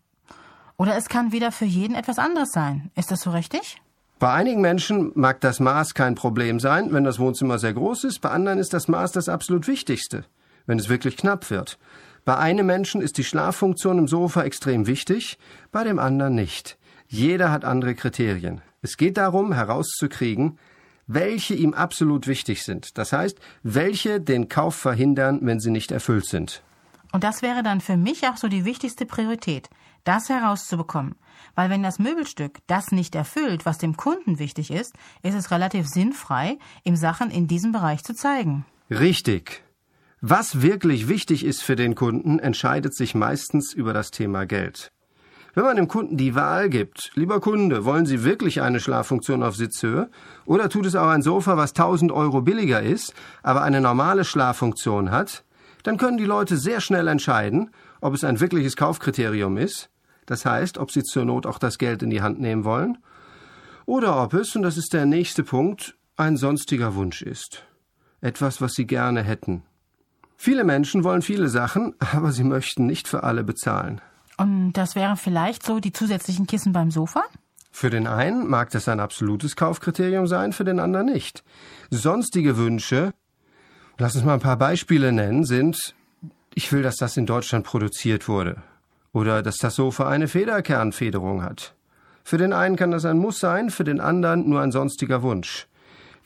Oder 0.78 0.96
es 0.96 1.10
kann 1.10 1.30
wieder 1.30 1.52
für 1.52 1.66
jeden 1.66 1.94
etwas 1.94 2.18
anderes 2.18 2.52
sein. 2.52 2.90
Ist 2.94 3.10
das 3.10 3.20
so 3.20 3.32
richtig? 3.32 3.82
Bei 4.18 4.32
einigen 4.32 4.62
Menschen 4.62 5.12
mag 5.14 5.42
das 5.42 5.60
Maß 5.60 5.92
kein 5.92 6.14
Problem 6.14 6.58
sein, 6.58 6.90
wenn 6.90 7.04
das 7.04 7.18
Wohnzimmer 7.18 7.58
sehr 7.58 7.74
groß 7.74 8.04
ist, 8.04 8.20
bei 8.20 8.30
anderen 8.30 8.58
ist 8.58 8.72
das 8.72 8.88
Maß 8.88 9.12
das 9.12 9.28
absolut 9.28 9.68
Wichtigste, 9.68 10.24
wenn 10.64 10.78
es 10.78 10.88
wirklich 10.88 11.18
knapp 11.18 11.50
wird. 11.50 11.78
Bei 12.24 12.38
einem 12.38 12.64
Menschen 12.64 13.02
ist 13.02 13.18
die 13.18 13.24
Schlaffunktion 13.24 13.98
im 13.98 14.08
Sofa 14.08 14.42
extrem 14.42 14.86
wichtig, 14.86 15.38
bei 15.70 15.84
dem 15.84 15.98
anderen 15.98 16.34
nicht. 16.34 16.78
Jeder 17.08 17.52
hat 17.52 17.66
andere 17.66 17.94
Kriterien. 17.94 18.62
Es 18.80 18.96
geht 18.96 19.18
darum, 19.18 19.52
herauszukriegen, 19.52 20.58
welche 21.06 21.54
ihm 21.54 21.74
absolut 21.74 22.26
wichtig 22.26 22.64
sind. 22.64 22.96
Das 22.96 23.12
heißt, 23.12 23.38
welche 23.62 24.20
den 24.20 24.48
Kauf 24.48 24.74
verhindern, 24.76 25.40
wenn 25.42 25.60
sie 25.60 25.70
nicht 25.70 25.92
erfüllt 25.92 26.24
sind. 26.24 26.62
Und 27.12 27.22
das 27.22 27.42
wäre 27.42 27.62
dann 27.62 27.80
für 27.80 27.96
mich 27.96 28.26
auch 28.26 28.38
so 28.38 28.48
die 28.48 28.64
wichtigste 28.64 29.06
Priorität, 29.06 29.68
das 30.04 30.30
herauszubekommen. 30.30 31.16
Weil 31.56 31.70
wenn 31.70 31.82
das 31.82 31.98
Möbelstück 31.98 32.58
das 32.68 32.92
nicht 32.92 33.16
erfüllt, 33.16 33.66
was 33.66 33.78
dem 33.78 33.96
Kunden 33.96 34.38
wichtig 34.38 34.70
ist, 34.70 34.94
ist 35.22 35.34
es 35.34 35.50
relativ 35.50 35.88
sinnfrei, 35.88 36.58
ihm 36.84 36.94
Sachen 36.94 37.30
in 37.32 37.48
diesem 37.48 37.72
Bereich 37.72 38.04
zu 38.04 38.14
zeigen. 38.14 38.64
Richtig. 38.90 39.64
Was 40.20 40.62
wirklich 40.62 41.08
wichtig 41.08 41.44
ist 41.44 41.62
für 41.62 41.74
den 41.74 41.94
Kunden, 41.94 42.38
entscheidet 42.38 42.94
sich 42.94 43.14
meistens 43.14 43.72
über 43.72 43.92
das 43.92 44.10
Thema 44.10 44.46
Geld. 44.46 44.92
Wenn 45.54 45.64
man 45.64 45.76
dem 45.76 45.88
Kunden 45.88 46.18
die 46.18 46.34
Wahl 46.34 46.68
gibt, 46.68 47.10
lieber 47.14 47.40
Kunde, 47.40 47.86
wollen 47.86 48.04
Sie 48.04 48.24
wirklich 48.24 48.60
eine 48.60 48.78
Schlaffunktion 48.78 49.42
auf 49.42 49.56
Sitzhöhe 49.56 50.10
oder 50.44 50.68
tut 50.68 50.84
es 50.84 50.94
auch 50.94 51.08
ein 51.08 51.22
Sofa, 51.22 51.56
was 51.56 51.70
1000 51.70 52.12
Euro 52.12 52.42
billiger 52.42 52.82
ist, 52.82 53.14
aber 53.42 53.62
eine 53.62 53.80
normale 53.80 54.24
Schlaffunktion 54.24 55.10
hat, 55.10 55.44
dann 55.82 55.96
können 55.96 56.18
die 56.18 56.26
Leute 56.26 56.58
sehr 56.58 56.82
schnell 56.82 57.08
entscheiden, 57.08 57.70
ob 58.02 58.12
es 58.12 58.24
ein 58.24 58.40
wirkliches 58.40 58.76
Kaufkriterium 58.76 59.56
ist, 59.56 59.88
das 60.26 60.44
heißt, 60.44 60.78
ob 60.78 60.90
sie 60.90 61.02
zur 61.02 61.24
Not 61.24 61.46
auch 61.46 61.58
das 61.58 61.78
Geld 61.78 62.02
in 62.02 62.10
die 62.10 62.22
Hand 62.22 62.40
nehmen 62.40 62.64
wollen, 62.64 62.98
oder 63.86 64.20
ob 64.20 64.34
es, 64.34 64.54
und 64.56 64.62
das 64.62 64.76
ist 64.76 64.92
der 64.92 65.06
nächste 65.06 65.44
Punkt, 65.44 65.96
ein 66.16 66.36
sonstiger 66.36 66.94
Wunsch 66.96 67.22
ist. 67.22 67.62
Etwas, 68.20 68.60
was 68.60 68.74
sie 68.74 68.86
gerne 68.86 69.22
hätten. 69.22 69.62
Viele 70.36 70.64
Menschen 70.64 71.04
wollen 71.04 71.22
viele 71.22 71.48
Sachen, 71.48 71.94
aber 71.98 72.32
sie 72.32 72.44
möchten 72.44 72.86
nicht 72.86 73.08
für 73.08 73.22
alle 73.22 73.44
bezahlen. 73.44 74.00
Und 74.36 74.72
das 74.72 74.94
wären 74.96 75.16
vielleicht 75.16 75.64
so 75.64 75.80
die 75.80 75.92
zusätzlichen 75.92 76.46
Kissen 76.46 76.72
beim 76.72 76.90
Sofa? 76.90 77.24
Für 77.70 77.90
den 77.90 78.06
einen 78.06 78.48
mag 78.48 78.70
das 78.70 78.88
ein 78.88 79.00
absolutes 79.00 79.54
Kaufkriterium 79.56 80.26
sein, 80.26 80.52
für 80.52 80.64
den 80.64 80.80
anderen 80.80 81.06
nicht. 81.06 81.44
Sonstige 81.90 82.56
Wünsche, 82.56 83.12
lass 83.98 84.14
uns 84.14 84.24
mal 84.24 84.34
ein 84.34 84.40
paar 84.40 84.56
Beispiele 84.56 85.12
nennen, 85.12 85.44
sind, 85.44 85.94
ich 86.54 86.72
will, 86.72 86.82
dass 86.82 86.96
das 86.96 87.16
in 87.18 87.26
Deutschland 87.26 87.66
produziert 87.66 88.28
wurde. 88.28 88.62
Oder 89.16 89.42
dass 89.42 89.56
das 89.56 89.76
Sofa 89.76 90.10
eine 90.10 90.28
Federkernfederung 90.28 91.42
hat. 91.42 91.74
Für 92.22 92.36
den 92.36 92.52
einen 92.52 92.76
kann 92.76 92.90
das 92.90 93.06
ein 93.06 93.16
Muss 93.16 93.38
sein, 93.38 93.70
für 93.70 93.82
den 93.82 93.98
anderen 93.98 94.46
nur 94.46 94.60
ein 94.60 94.72
sonstiger 94.72 95.22
Wunsch. 95.22 95.68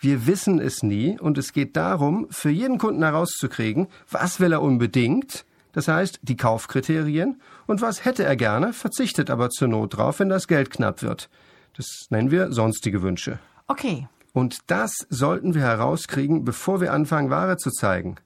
Wir 0.01 0.27
wissen 0.27 0.59
es 0.59 0.83
nie 0.83 1.17
und 1.17 1.39
es 1.39 1.53
geht 1.53 1.77
darum, 1.77 2.27
für 2.31 2.51
jeden 2.51 2.79
Kunden 2.79 3.05
herauszukriegen, 3.05 3.87
was 4.11 4.41
will 4.41 4.51
er 4.51 4.61
unbedingt, 4.61 5.45
das 5.71 5.87
heißt 5.87 6.19
die 6.23 6.37
Kaufkriterien, 6.37 7.41
und 7.69 7.81
was 7.81 8.05
hätte 8.05 8.25
er 8.25 8.35
gerne, 8.35 8.73
verzichtet 8.73 9.31
aber 9.31 9.51
zur 9.51 9.69
Not 9.69 9.97
drauf, 9.97 10.19
wenn 10.19 10.29
das 10.29 10.49
Geld 10.49 10.73
knapp 10.73 11.01
wird. 11.01 11.31
Das 11.77 12.07
nennen 12.11 12.33
wir 12.33 12.51
sonstige 12.51 13.03
Wünsche. 13.03 13.39
Okay. 13.69 14.09
Und 14.33 14.59
das 14.67 15.07
sollten 15.11 15.55
wir 15.55 15.63
herauskriegen, 15.63 16.45
bevor 16.45 16.81
wir 16.81 16.93
anfangen, 16.93 17.31
Ware 17.31 17.57
zu 17.57 17.71
zeigen. 17.71 18.17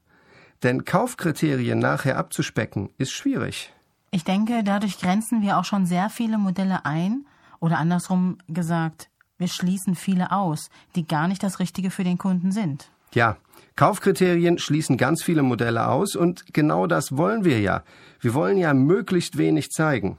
Denn 0.62 0.87
Kaufkriterien 0.87 1.80
nachher 1.80 2.16
abzuspecken, 2.16 2.88
ist 2.97 3.12
schwierig. 3.12 3.75
Ich 4.14 4.23
denke, 4.23 4.62
dadurch 4.62 5.00
grenzen 5.00 5.42
wir 5.42 5.59
auch 5.59 5.64
schon 5.64 5.87
sehr 5.87 6.09
viele 6.09 6.38
Modelle 6.38 6.85
ein 6.85 7.26
oder 7.59 7.78
andersrum 7.78 8.38
gesagt, 8.47 9.09
wir 9.38 9.49
schließen 9.49 9.97
viele 9.97 10.30
aus, 10.30 10.71
die 10.94 11.04
gar 11.04 11.26
nicht 11.26 11.42
das 11.42 11.59
Richtige 11.59 11.90
für 11.90 12.04
den 12.04 12.16
Kunden 12.16 12.52
sind. 12.52 12.92
Ja, 13.12 13.38
Kaufkriterien 13.75 14.59
schließen 14.59 14.99
ganz 14.99 15.25
viele 15.25 15.42
Modelle 15.42 15.88
aus 15.88 16.14
und 16.14 16.54
genau 16.54 16.87
das 16.87 17.16
wollen 17.16 17.44
wir 17.44 17.59
ja. 17.59 17.83
Wir 18.21 18.35
wollen 18.35 18.56
ja 18.56 18.73
möglichst 18.73 19.37
wenig 19.37 19.71
zeigen. 19.71 20.16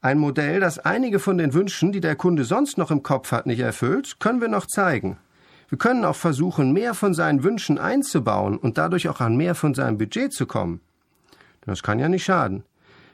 Ein 0.00 0.20
Modell, 0.20 0.60
das 0.60 0.78
einige 0.78 1.18
von 1.18 1.36
den 1.36 1.54
Wünschen, 1.54 1.90
die 1.90 2.00
der 2.00 2.14
Kunde 2.14 2.44
sonst 2.44 2.78
noch 2.78 2.92
im 2.92 3.02
Kopf 3.02 3.32
hat, 3.32 3.46
nicht 3.46 3.58
erfüllt, 3.58 4.20
können 4.20 4.40
wir 4.40 4.46
noch 4.46 4.66
zeigen. 4.66 5.18
Wir 5.68 5.78
können 5.78 6.04
auch 6.04 6.14
versuchen, 6.14 6.72
mehr 6.72 6.94
von 6.94 7.12
seinen 7.12 7.42
Wünschen 7.42 7.76
einzubauen 7.76 8.56
und 8.56 8.78
dadurch 8.78 9.08
auch 9.08 9.20
an 9.20 9.36
mehr 9.36 9.56
von 9.56 9.74
seinem 9.74 9.98
Budget 9.98 10.32
zu 10.32 10.46
kommen. 10.46 10.80
Das 11.68 11.82
kann 11.82 11.98
ja 11.98 12.08
nicht 12.08 12.24
schaden. 12.24 12.64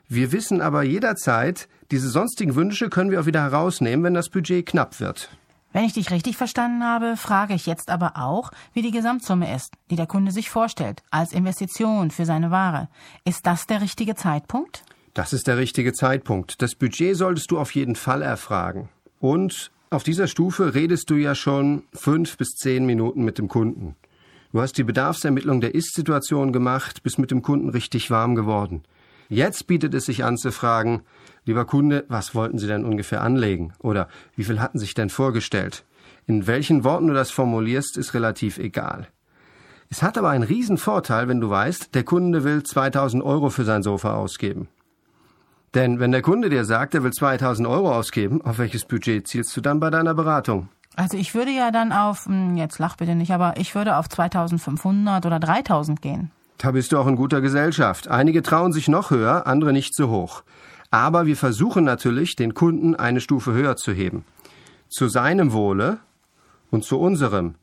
Wir 0.09 0.33
wissen 0.33 0.61
aber 0.61 0.83
jederzeit, 0.83 1.69
diese 1.91 2.09
sonstigen 2.09 2.55
Wünsche 2.55 2.89
können 2.89 3.11
wir 3.11 3.21
auch 3.21 3.27
wieder 3.27 3.43
herausnehmen, 3.43 4.05
wenn 4.05 4.15
das 4.15 4.29
Budget 4.29 4.67
knapp 4.67 5.01
wird. 5.01 5.31
Wenn 5.73 5.85
ich 5.85 5.93
dich 5.93 6.13
richtig 6.13 6.37
verstanden 6.37 6.85
habe, 6.85 7.17
frage 7.17 7.55
ich 7.55 7.67
jetzt 7.67 7.91
aber 7.91 8.13
auch, 8.17 8.53
wie 8.75 8.83
die 8.83 8.93
Gesamtsumme 8.93 9.53
ist, 9.55 9.73
die 9.91 9.97
der 9.97 10.07
Kunde 10.07 10.31
sich 10.31 10.49
vorstellt, 10.49 11.03
als 11.11 11.33
Investition 11.33 12.13
für 12.13 12.27
seine 12.27 12.53
Ware. 12.53 12.89
Ist 13.25 13.45
das 13.47 13.67
der 13.67 13.81
richtige 13.81 14.15
Zeitpunkt? 14.15 14.85
Das 15.15 15.33
ist 15.33 15.49
der 15.49 15.59
richtige 15.59 15.93
Zeitpunkt. 15.93 16.63
Das 16.63 16.77
Budget 16.77 17.17
solltest 17.17 17.51
du 17.51 17.59
auf 17.59 17.75
jeden 17.75 17.97
Fall 17.97 18.23
erfragen. 18.23 18.89
Und 19.19 19.73
auf 19.91 20.05
dieser 20.05 20.29
Stufe 20.29 20.75
redest 20.75 21.11
du 21.11 21.17
ja 21.17 21.35
schon 21.35 21.85
fünf 21.93 22.37
bis 22.37 22.55
zehn 22.55 22.87
Minuten 22.87 23.25
mit 23.25 23.39
dem 23.39 23.49
Kunden. 23.49 23.97
Du 24.55 24.61
hast 24.61 24.79
die 24.79 24.85
Bedarfsermittlung 24.85 25.61
der 25.61 25.75
Ist-Situation 25.75 26.53
gemacht, 26.53 27.03
bist 27.03 27.19
mit 27.19 27.33
dem 27.33 27.43
Kunden 27.43 27.71
richtig 27.71 28.13
warm 28.13 28.37
geworden. 28.37 28.85
Jetzt 29.29 29.67
bietet 29.67 29.95
es 29.95 30.05
sich 30.05 30.23
an 30.23 30.37
zu 30.37 30.53
fragen, 30.53 31.03
lieber 31.45 31.65
Kunde, 31.65 32.05
was 32.07 32.37
wollten 32.37 32.59
Sie 32.59 32.69
denn 32.69 32.85
ungefähr 32.85 33.25
anlegen? 33.25 33.73
Oder 33.81 34.07
wie 34.37 34.45
viel 34.45 34.61
hatten 34.61 34.79
Sie 34.79 34.85
sich 34.85 34.95
denn 34.95 35.11
vorgestellt? 35.11 35.83
In 36.29 36.47
welchen 36.47 36.85
Worten 36.85 37.09
du 37.09 37.15
das 37.15 37.33
formulierst, 37.33 37.97
ist 37.97 38.15
relativ 38.15 38.59
egal. 38.59 39.09
Es 39.91 40.05
hat 40.05 40.17
aber 40.17 40.29
einen 40.29 40.45
riesen 40.45 40.79
Vorteil, 40.79 41.27
wenn 41.27 41.41
du 41.41 41.51
weißt, 41.51 41.93
der 41.93 42.05
Kunde 42.05 42.45
will 42.45 42.63
2000 42.63 43.25
Euro 43.25 43.51
für 43.51 43.65
sein 43.65 43.83
Sofa 43.83 44.15
ausgeben. 44.15 44.69
Denn 45.75 45.99
wenn 45.99 46.13
der 46.13 46.23
Kunde 46.23 46.49
dir 46.49 46.65
sagt, 46.65 46.95
er 46.95 47.03
will 47.03 47.13
2000 47.13 47.67
Euro 47.67 47.93
ausgeben, 47.93 48.41
auf 48.43 48.59
welches 48.59 48.85
Budget 48.85 49.27
zielst 49.27 49.57
du 49.57 49.61
dann 49.61 49.81
bei 49.81 49.91
deiner 49.91 50.15
Beratung? 50.15 50.69
Also 50.97 51.17
ich 51.17 51.35
würde 51.35 51.51
ja 51.51 51.71
dann 51.71 51.93
auf, 51.93 52.27
hm, 52.27 52.57
jetzt 52.57 52.79
lach 52.79 52.97
bitte 52.97 53.15
nicht, 53.15 53.33
aber 53.33 53.55
ich 53.57 53.75
würde 53.75 53.97
auf 53.97 54.09
2500 54.09 55.27
oder 55.27 55.41
3000 55.41 56.01
gehen. 56.01 56.31
Da 56.59 56.71
bist 56.71 56.93
du 56.93 56.99
auch 56.99 57.07
in 57.07 57.17
guter 57.17 57.41
Gesellschaft. 57.41 58.09
Einige 58.09 58.43
trauen 58.43 58.73
sich 58.73 58.89
noch 58.89 59.11
höher, 59.11 59.47
andere 59.47 59.73
nicht 59.73 59.95
so 59.95 60.09
hoch. 60.09 60.45
Aber 60.91 61.27
wir 61.27 61.37
versuchen 61.37 61.85
natürlich, 61.85 62.37
den 62.37 62.55
Kunden 62.55 62.95
eine 62.95 63.21
Stufe 63.21 63.53
höher 63.53 63.77
zu 63.77 63.93
heben. 63.93 64.25
Zu 64.89 65.09
seinem 65.09 65.53
Wohle 65.53 65.99
und 66.71 66.85
zu 66.85 67.01
unserem. 67.01 67.57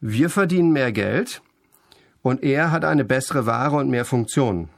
Wir 0.00 0.30
verdienen 0.30 0.72
mehr 0.72 0.92
Geld 0.92 1.42
und 2.22 2.42
er 2.42 2.70
hat 2.70 2.84
eine 2.84 3.04
bessere 3.04 3.46
Ware 3.46 3.76
und 3.76 3.90
mehr 3.90 4.04
Funktionen. 4.04 4.68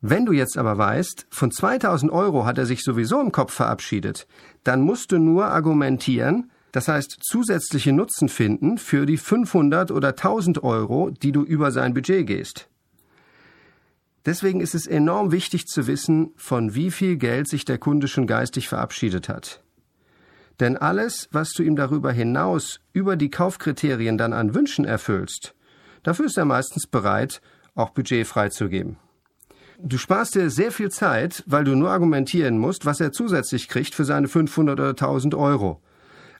Wenn 0.00 0.26
du 0.26 0.32
jetzt 0.32 0.58
aber 0.58 0.76
weißt, 0.76 1.26
von 1.30 1.50
2000 1.50 2.12
Euro 2.12 2.44
hat 2.44 2.58
er 2.58 2.66
sich 2.66 2.82
sowieso 2.82 3.20
im 3.20 3.32
Kopf 3.32 3.54
verabschiedet, 3.54 4.26
dann 4.64 4.82
musst 4.82 5.12
du 5.12 5.18
nur 5.18 5.46
argumentieren, 5.46 6.50
das 6.74 6.88
heißt 6.88 7.18
zusätzliche 7.22 7.92
Nutzen 7.92 8.28
finden 8.28 8.78
für 8.78 9.06
die 9.06 9.16
500 9.16 9.92
oder 9.92 10.08
1000 10.08 10.64
Euro, 10.64 11.10
die 11.10 11.30
du 11.30 11.44
über 11.44 11.70
sein 11.70 11.94
Budget 11.94 12.26
gehst. 12.26 12.68
Deswegen 14.26 14.60
ist 14.60 14.74
es 14.74 14.88
enorm 14.88 15.30
wichtig 15.30 15.66
zu 15.66 15.86
wissen, 15.86 16.32
von 16.34 16.74
wie 16.74 16.90
viel 16.90 17.16
Geld 17.16 17.48
sich 17.48 17.64
der 17.64 17.78
Kunde 17.78 18.08
schon 18.08 18.26
geistig 18.26 18.68
verabschiedet 18.68 19.28
hat. 19.28 19.62
Denn 20.58 20.76
alles, 20.76 21.28
was 21.30 21.52
du 21.52 21.62
ihm 21.62 21.76
darüber 21.76 22.10
hinaus 22.10 22.80
über 22.92 23.14
die 23.14 23.30
Kaufkriterien 23.30 24.18
dann 24.18 24.32
an 24.32 24.52
Wünschen 24.56 24.84
erfüllst, 24.84 25.54
dafür 26.02 26.26
ist 26.26 26.38
er 26.38 26.44
meistens 26.44 26.88
bereit, 26.88 27.40
auch 27.76 27.90
Budget 27.90 28.26
freizugeben. 28.26 28.96
Du 29.78 29.96
sparst 29.96 30.34
dir 30.34 30.50
sehr 30.50 30.72
viel 30.72 30.90
Zeit, 30.90 31.44
weil 31.46 31.62
du 31.62 31.76
nur 31.76 31.90
argumentieren 31.90 32.58
musst, 32.58 32.84
was 32.84 32.98
er 32.98 33.12
zusätzlich 33.12 33.68
kriegt 33.68 33.94
für 33.94 34.04
seine 34.04 34.26
500 34.26 34.80
oder 34.80 34.88
1000 34.90 35.36
Euro, 35.36 35.80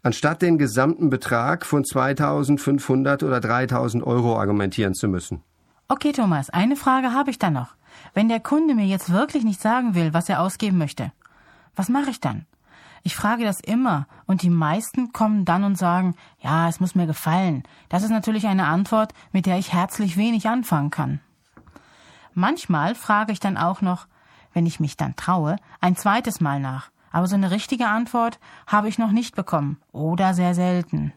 anstatt 0.04 0.42
den 0.42 0.58
gesamten 0.58 1.10
Betrag 1.10 1.66
von 1.66 1.84
2500 1.84 3.22
oder 3.24 3.40
3000 3.40 4.04
Euro 4.04 4.38
argumentieren 4.38 4.94
zu 4.94 5.08
müssen. 5.08 5.42
Okay, 5.88 6.12
Thomas, 6.12 6.50
eine 6.50 6.76
Frage 6.76 7.12
habe 7.12 7.30
ich 7.30 7.38
dann 7.38 7.54
noch. 7.54 7.74
Wenn 8.12 8.28
der 8.28 8.40
Kunde 8.40 8.74
mir 8.74 8.86
jetzt 8.86 9.10
wirklich 9.10 9.44
nicht 9.44 9.60
sagen 9.60 9.94
will, 9.94 10.14
was 10.14 10.28
er 10.28 10.40
ausgeben 10.40 10.78
möchte, 10.78 11.12
was 11.74 11.88
mache 11.88 12.10
ich 12.10 12.20
dann? 12.20 12.46
Ich 13.02 13.16
frage 13.16 13.44
das 13.44 13.60
immer 13.60 14.06
und 14.26 14.42
die 14.42 14.50
meisten 14.50 15.12
kommen 15.12 15.44
dann 15.44 15.64
und 15.64 15.76
sagen, 15.76 16.14
ja, 16.40 16.68
es 16.68 16.80
muss 16.80 16.94
mir 16.94 17.06
gefallen. 17.06 17.62
Das 17.88 18.02
ist 18.02 18.10
natürlich 18.10 18.46
eine 18.46 18.66
Antwort, 18.66 19.12
mit 19.32 19.46
der 19.46 19.58
ich 19.58 19.72
herzlich 19.72 20.16
wenig 20.16 20.48
anfangen 20.48 20.90
kann. 20.90 21.20
Manchmal 22.32 22.94
frage 22.94 23.32
ich 23.32 23.40
dann 23.40 23.56
auch 23.56 23.80
noch, 23.80 24.06
wenn 24.52 24.66
ich 24.66 24.80
mich 24.80 24.96
dann 24.96 25.16
traue, 25.16 25.56
ein 25.80 25.96
zweites 25.96 26.40
Mal 26.40 26.60
nach. 26.60 26.90
Aber 27.14 27.28
so 27.28 27.36
eine 27.36 27.52
richtige 27.52 27.86
Antwort 27.86 28.40
habe 28.66 28.88
ich 28.88 28.98
noch 28.98 29.12
nicht 29.12 29.36
bekommen 29.36 29.76
oder 29.92 30.34
sehr 30.34 30.52
selten. 30.52 31.12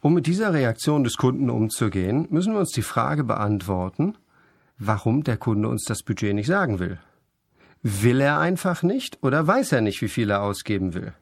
Um 0.00 0.14
mit 0.14 0.26
dieser 0.26 0.52
Reaktion 0.52 1.04
des 1.04 1.18
Kunden 1.18 1.50
umzugehen, 1.50 2.26
müssen 2.30 2.52
wir 2.52 2.58
uns 2.58 2.72
die 2.72 2.82
Frage 2.82 3.22
beantworten, 3.22 4.18
warum 4.76 5.22
der 5.22 5.36
Kunde 5.36 5.68
uns 5.68 5.84
das 5.84 6.02
Budget 6.02 6.34
nicht 6.34 6.48
sagen 6.48 6.80
will. 6.80 6.98
Will 7.84 8.20
er 8.20 8.40
einfach 8.40 8.82
nicht 8.82 9.22
oder 9.22 9.46
weiß 9.46 9.70
er 9.70 9.82
nicht, 9.82 10.02
wie 10.02 10.08
viel 10.08 10.30
er 10.30 10.42
ausgeben 10.42 10.94
will? 10.94 11.12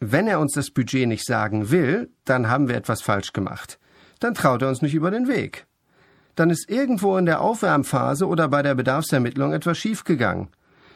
Wenn 0.00 0.26
er 0.26 0.40
uns 0.40 0.54
das 0.54 0.72
Budget 0.72 1.06
nicht 1.06 1.24
sagen 1.24 1.70
will, 1.70 2.10
dann 2.24 2.48
haben 2.50 2.66
wir 2.66 2.74
etwas 2.74 3.00
falsch 3.00 3.32
gemacht. 3.32 3.78
Dann 4.18 4.34
traut 4.34 4.62
er 4.62 4.68
uns 4.68 4.82
nicht 4.82 4.94
über 4.94 5.12
den 5.12 5.28
Weg. 5.28 5.66
Dann 6.34 6.50
ist 6.50 6.68
irgendwo 6.68 7.16
in 7.16 7.26
der 7.26 7.42
Aufwärmphase 7.42 8.26
oder 8.26 8.48
bei 8.48 8.62
der 8.62 8.74
Bedarfsermittlung 8.74 9.52
etwas 9.52 9.78
schiefgegangen. 9.78 10.48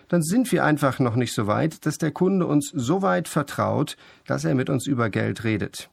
Dann 0.09 0.23
sind 0.23 0.51
wir 0.53 0.65
einfach 0.65 0.99
noch 0.99 1.17
nicht 1.17 1.35
so 1.35 1.47
weit, 1.47 1.85
dass 1.87 1.99
der 1.99 2.11
Kunde 2.11 2.47
uns 2.47 2.71
so 2.75 3.03
weit 3.03 3.29
vertraut, 3.29 3.97
dass 4.27 4.45
er 4.45 4.55
mit 4.55 4.71
uns 4.71 4.87
über 4.87 5.11
Geld 5.11 5.45
redet. 5.45 5.91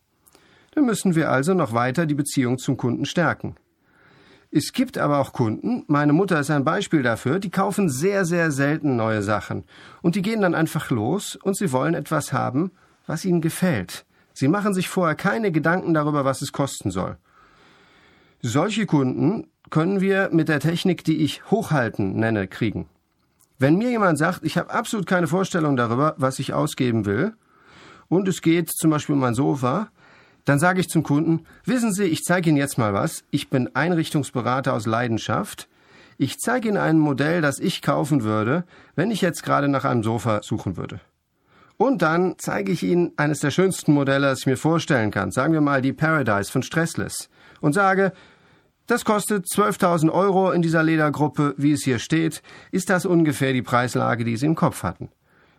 Dann 0.73 0.85
müssen 0.85 1.15
wir 1.15 1.29
also 1.29 1.53
noch 1.53 1.73
weiter 1.73 2.05
die 2.05 2.15
Beziehung 2.15 2.57
zum 2.57 2.77
Kunden 2.77 3.05
stärken. 3.05 3.55
Es 4.51 4.71
gibt 4.71 4.97
aber 4.97 5.19
auch 5.19 5.33
Kunden, 5.33 5.83
meine 5.87 6.13
Mutter 6.13 6.39
ist 6.39 6.49
ein 6.49 6.63
Beispiel 6.63 7.03
dafür, 7.03 7.39
die 7.39 7.49
kaufen 7.49 7.89
sehr, 7.89 8.23
sehr 8.23 8.51
selten 8.51 8.95
neue 8.95 9.21
Sachen. 9.21 9.65
Und 10.01 10.15
die 10.15 10.21
gehen 10.21 10.41
dann 10.41 10.55
einfach 10.55 10.91
los 10.91 11.35
und 11.35 11.57
sie 11.57 11.71
wollen 11.73 11.93
etwas 11.93 12.31
haben, 12.31 12.71
was 13.05 13.25
ihnen 13.25 13.41
gefällt. 13.41 14.05
Sie 14.33 14.47
machen 14.47 14.73
sich 14.73 14.87
vorher 14.87 15.15
keine 15.15 15.51
Gedanken 15.51 15.93
darüber, 15.93 16.23
was 16.25 16.41
es 16.41 16.51
kosten 16.51 16.91
soll. 16.91 17.17
Solche 18.41 18.85
Kunden 18.85 19.47
können 19.69 20.01
wir 20.01 20.29
mit 20.31 20.49
der 20.49 20.59
Technik, 20.59 21.03
die 21.03 21.17
ich 21.17 21.49
Hochhalten 21.49 22.15
nenne, 22.15 22.47
kriegen. 22.47 22.87
Wenn 23.57 23.77
mir 23.77 23.89
jemand 23.89 24.17
sagt, 24.17 24.41
ich 24.43 24.57
habe 24.57 24.69
absolut 24.69 25.07
keine 25.07 25.27
Vorstellung 25.27 25.77
darüber, 25.77 26.15
was 26.17 26.39
ich 26.39 26.53
ausgeben 26.53 27.05
will, 27.05 27.33
und 28.07 28.27
es 28.27 28.41
geht 28.41 28.69
zum 28.71 28.91
Beispiel 28.91 29.13
um 29.13 29.21
mein 29.21 29.33
Sofa, 29.33 29.89
dann 30.43 30.59
sage 30.59 30.79
ich 30.79 30.89
zum 30.89 31.03
Kunden, 31.03 31.45
wissen 31.65 31.91
Sie, 31.91 32.03
ich 32.03 32.23
zeige 32.23 32.49
Ihnen 32.49 32.57
jetzt 32.57 32.77
mal 32.77 32.93
was. 32.93 33.23
Ich 33.31 33.49
bin 33.49 33.75
Einrichtungsberater 33.75 34.73
aus 34.73 34.85
Leidenschaft. 34.85 35.67
Ich 36.17 36.37
zeige 36.37 36.69
Ihnen 36.69 36.77
ein 36.77 36.99
Modell, 36.99 37.41
das 37.41 37.59
ich 37.59 37.81
kaufen 37.81 38.23
würde, 38.23 38.63
wenn 38.95 39.09
ich 39.09 39.21
jetzt 39.21 39.43
gerade 39.43 39.67
nach 39.67 39.85
einem 39.85 40.03
Sofa 40.03 40.43
suchen 40.43 40.77
würde. 40.77 41.01
Und 41.77 42.03
dann 42.03 42.35
zeige 42.37 42.71
ich 42.71 42.83
Ihnen 42.83 43.11
eines 43.17 43.39
der 43.39 43.51
schönsten 43.51 43.93
Modelle, 43.93 44.27
das 44.27 44.39
ich 44.39 44.45
mir 44.45 44.55
vorstellen 44.57 45.11
kann. 45.11 45.31
Sagen 45.31 45.53
wir 45.53 45.61
mal 45.61 45.81
die 45.81 45.93
Paradise 45.93 46.51
von 46.51 46.63
Stressless. 46.63 47.29
Und 47.59 47.73
sage, 47.73 48.13
das 48.87 49.05
kostet 49.05 49.45
12.000 49.45 50.11
Euro 50.11 50.51
in 50.51 50.61
dieser 50.61 50.83
Ledergruppe, 50.83 51.55
wie 51.57 51.71
es 51.71 51.83
hier 51.83 51.99
steht. 51.99 52.43
Ist 52.71 52.89
das 52.89 53.05
ungefähr 53.05 53.53
die 53.53 53.61
Preislage, 53.61 54.23
die 54.23 54.37
Sie 54.37 54.45
im 54.45 54.55
Kopf 54.55 54.83
hatten? 54.83 55.09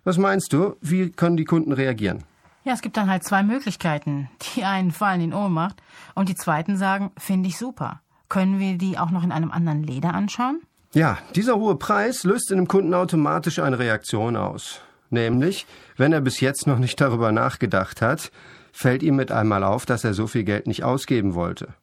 Was 0.04 0.18
meinst 0.18 0.52
du? 0.52 0.76
Wie 0.80 1.10
können 1.10 1.36
die 1.36 1.44
Kunden 1.44 1.72
reagieren? 1.72 2.24
Ja, 2.62 2.72
es 2.72 2.82
gibt 2.82 2.96
dann 2.96 3.10
halt 3.10 3.24
zwei 3.24 3.42
Möglichkeiten. 3.42 4.28
Die 4.54 4.64
einen 4.64 4.92
fallen 4.92 5.20
in 5.20 5.34
Ohnmacht 5.34 5.82
und 6.14 6.28
die 6.28 6.34
zweiten 6.34 6.76
sagen, 6.76 7.10
finde 7.16 7.48
ich 7.48 7.58
super. 7.58 8.00
Können 8.28 8.58
wir 8.58 8.78
die 8.78 8.98
auch 8.98 9.10
noch 9.10 9.22
in 9.22 9.32
einem 9.32 9.50
anderen 9.50 9.82
Leder 9.82 10.14
anschauen? 10.14 10.60
Ja, 10.92 11.18
dieser 11.34 11.56
hohe 11.56 11.76
Preis 11.76 12.24
löst 12.24 12.50
in 12.50 12.56
dem 12.56 12.68
Kunden 12.68 12.94
automatisch 12.94 13.58
eine 13.58 13.78
Reaktion 13.78 14.36
aus. 14.36 14.80
Nämlich, 15.10 15.66
wenn 15.96 16.12
er 16.12 16.20
bis 16.20 16.40
jetzt 16.40 16.66
noch 16.66 16.78
nicht 16.78 17.00
darüber 17.00 17.32
nachgedacht 17.32 18.02
hat, 18.02 18.30
fällt 18.72 19.02
ihm 19.02 19.16
mit 19.16 19.30
einmal 19.30 19.62
auf, 19.62 19.86
dass 19.86 20.04
er 20.04 20.14
so 20.14 20.26
viel 20.26 20.44
Geld 20.44 20.66
nicht 20.66 20.84
ausgeben 20.84 21.34
wollte. 21.34 21.74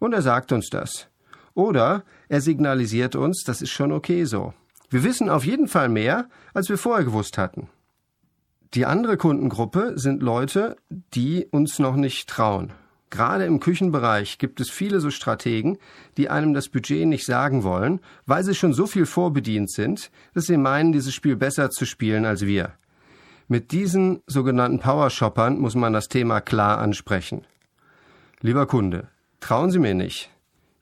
Und 0.00 0.12
er 0.12 0.22
sagt 0.22 0.50
uns 0.50 0.68
das. 0.70 1.06
Oder 1.54 2.02
er 2.28 2.40
signalisiert 2.40 3.14
uns, 3.14 3.44
das 3.44 3.62
ist 3.62 3.70
schon 3.70 3.92
okay 3.92 4.24
so. 4.24 4.52
Wir 4.88 5.04
wissen 5.04 5.30
auf 5.30 5.44
jeden 5.44 5.68
Fall 5.68 5.88
mehr, 5.88 6.28
als 6.52 6.68
wir 6.68 6.78
vorher 6.78 7.04
gewusst 7.04 7.38
hatten. 7.38 7.68
Die 8.74 8.86
andere 8.86 9.16
Kundengruppe 9.16 9.92
sind 9.96 10.22
Leute, 10.22 10.76
die 10.88 11.46
uns 11.50 11.78
noch 11.78 11.96
nicht 11.96 12.28
trauen. 12.28 12.72
Gerade 13.10 13.44
im 13.44 13.58
Küchenbereich 13.58 14.38
gibt 14.38 14.60
es 14.60 14.70
viele 14.70 15.00
so 15.00 15.10
Strategen, 15.10 15.78
die 16.16 16.30
einem 16.30 16.54
das 16.54 16.68
Budget 16.68 17.06
nicht 17.06 17.26
sagen 17.26 17.64
wollen, 17.64 18.00
weil 18.26 18.44
sie 18.44 18.54
schon 18.54 18.72
so 18.72 18.86
viel 18.86 19.06
vorbedient 19.06 19.70
sind, 19.72 20.12
dass 20.34 20.46
sie 20.46 20.56
meinen, 20.56 20.92
dieses 20.92 21.12
Spiel 21.12 21.34
besser 21.34 21.70
zu 21.70 21.84
spielen 21.84 22.24
als 22.24 22.46
wir. 22.46 22.72
Mit 23.48 23.72
diesen 23.72 24.22
sogenannten 24.28 24.78
Powershoppern 24.78 25.58
muss 25.58 25.74
man 25.74 25.92
das 25.92 26.08
Thema 26.08 26.40
klar 26.40 26.78
ansprechen. 26.78 27.44
Lieber 28.40 28.66
Kunde, 28.66 29.08
trauen 29.40 29.70
Sie 29.70 29.78
mir 29.78 29.94
nicht. 29.94 30.30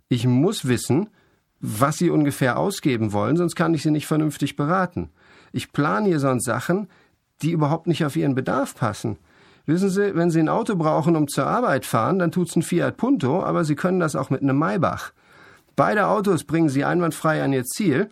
Ich 0.08 0.26
muss 0.26 0.66
wissen, 0.66 1.08
was 1.60 1.96
Sie 1.96 2.10
ungefähr 2.10 2.58
ausgeben 2.58 3.12
wollen, 3.12 3.36
sonst 3.36 3.56
kann 3.56 3.74
ich 3.74 3.82
Sie 3.82 3.90
nicht 3.90 4.06
vernünftig 4.06 4.56
beraten. 4.56 5.10
Ich 5.52 5.72
plane 5.72 6.08
hier 6.08 6.20
sonst 6.20 6.44
Sachen, 6.44 6.88
die 7.42 7.52
überhaupt 7.52 7.86
nicht 7.86 8.04
auf 8.04 8.16
ihren 8.16 8.34
Bedarf 8.34 8.74
passen. 8.74 9.18
Wissen 9.66 9.90
Sie, 9.90 10.14
wenn 10.14 10.30
Sie 10.30 10.40
ein 10.40 10.48
Auto 10.48 10.76
brauchen, 10.76 11.14
um 11.14 11.28
zur 11.28 11.46
Arbeit 11.46 11.84
fahren, 11.84 12.18
dann 12.18 12.32
tut's 12.32 12.56
ein 12.56 12.62
Fiat 12.62 12.96
Punto, 12.96 13.42
aber 13.42 13.64
Sie 13.64 13.74
können 13.74 14.00
das 14.00 14.16
auch 14.16 14.30
mit 14.30 14.42
einem 14.42 14.58
Maybach. 14.58 15.12
Beide 15.76 16.06
Autos 16.06 16.44
bringen 16.44 16.68
Sie 16.68 16.84
einwandfrei 16.84 17.42
an 17.42 17.52
Ihr 17.52 17.64
Ziel. 17.64 18.08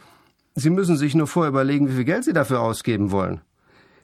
Sie 0.55 0.71
müssen 0.71 0.97
sich 0.97 1.15
nur 1.15 1.27
vorher 1.27 1.51
überlegen, 1.51 1.89
wie 1.89 1.95
viel 1.95 2.05
Geld 2.05 2.25
Sie 2.25 2.33
dafür 2.33 2.61
ausgeben 2.61 3.11
wollen. 3.11 3.41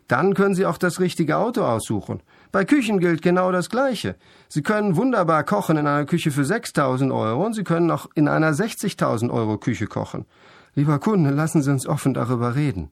Dann 0.09 0.35
können 0.35 0.55
Sie 0.55 0.67
auch 0.67 0.79
das 0.79 0.99
richtige 0.99 1.37
Auto 1.37 1.63
aussuchen. 1.63 2.23
Bei 2.53 2.67
Küchen 2.67 3.01
gilt 3.01 3.23
genau 3.23 3.51
das 3.51 3.71
Gleiche. 3.71 4.15
Sie 4.47 4.63
können 4.63 4.97
wunderbar 4.97 5.43
kochen 5.43 5.79
in 5.79 5.87
einer 5.87 6.05
Küche 6.05 6.31
für 6.31 6.45
6000 6.45 7.11
Euro 7.11 7.47
und 7.47 7.55
Sie 7.55 7.65
können 7.65 7.91
auch 7.91 8.09
in 8.15 8.29
einer 8.29 8.53
60.000 8.53 9.31
Euro 9.31 9.57
Küche 9.57 9.87
kochen. 9.87 10.27
Lieber 10.75 10.99
Kunde, 10.99 11.31
lassen 11.31 11.63
Sie 11.63 11.71
uns 11.71 11.87
offen 11.87 12.13
darüber 12.13 12.55
reden. 12.55 12.91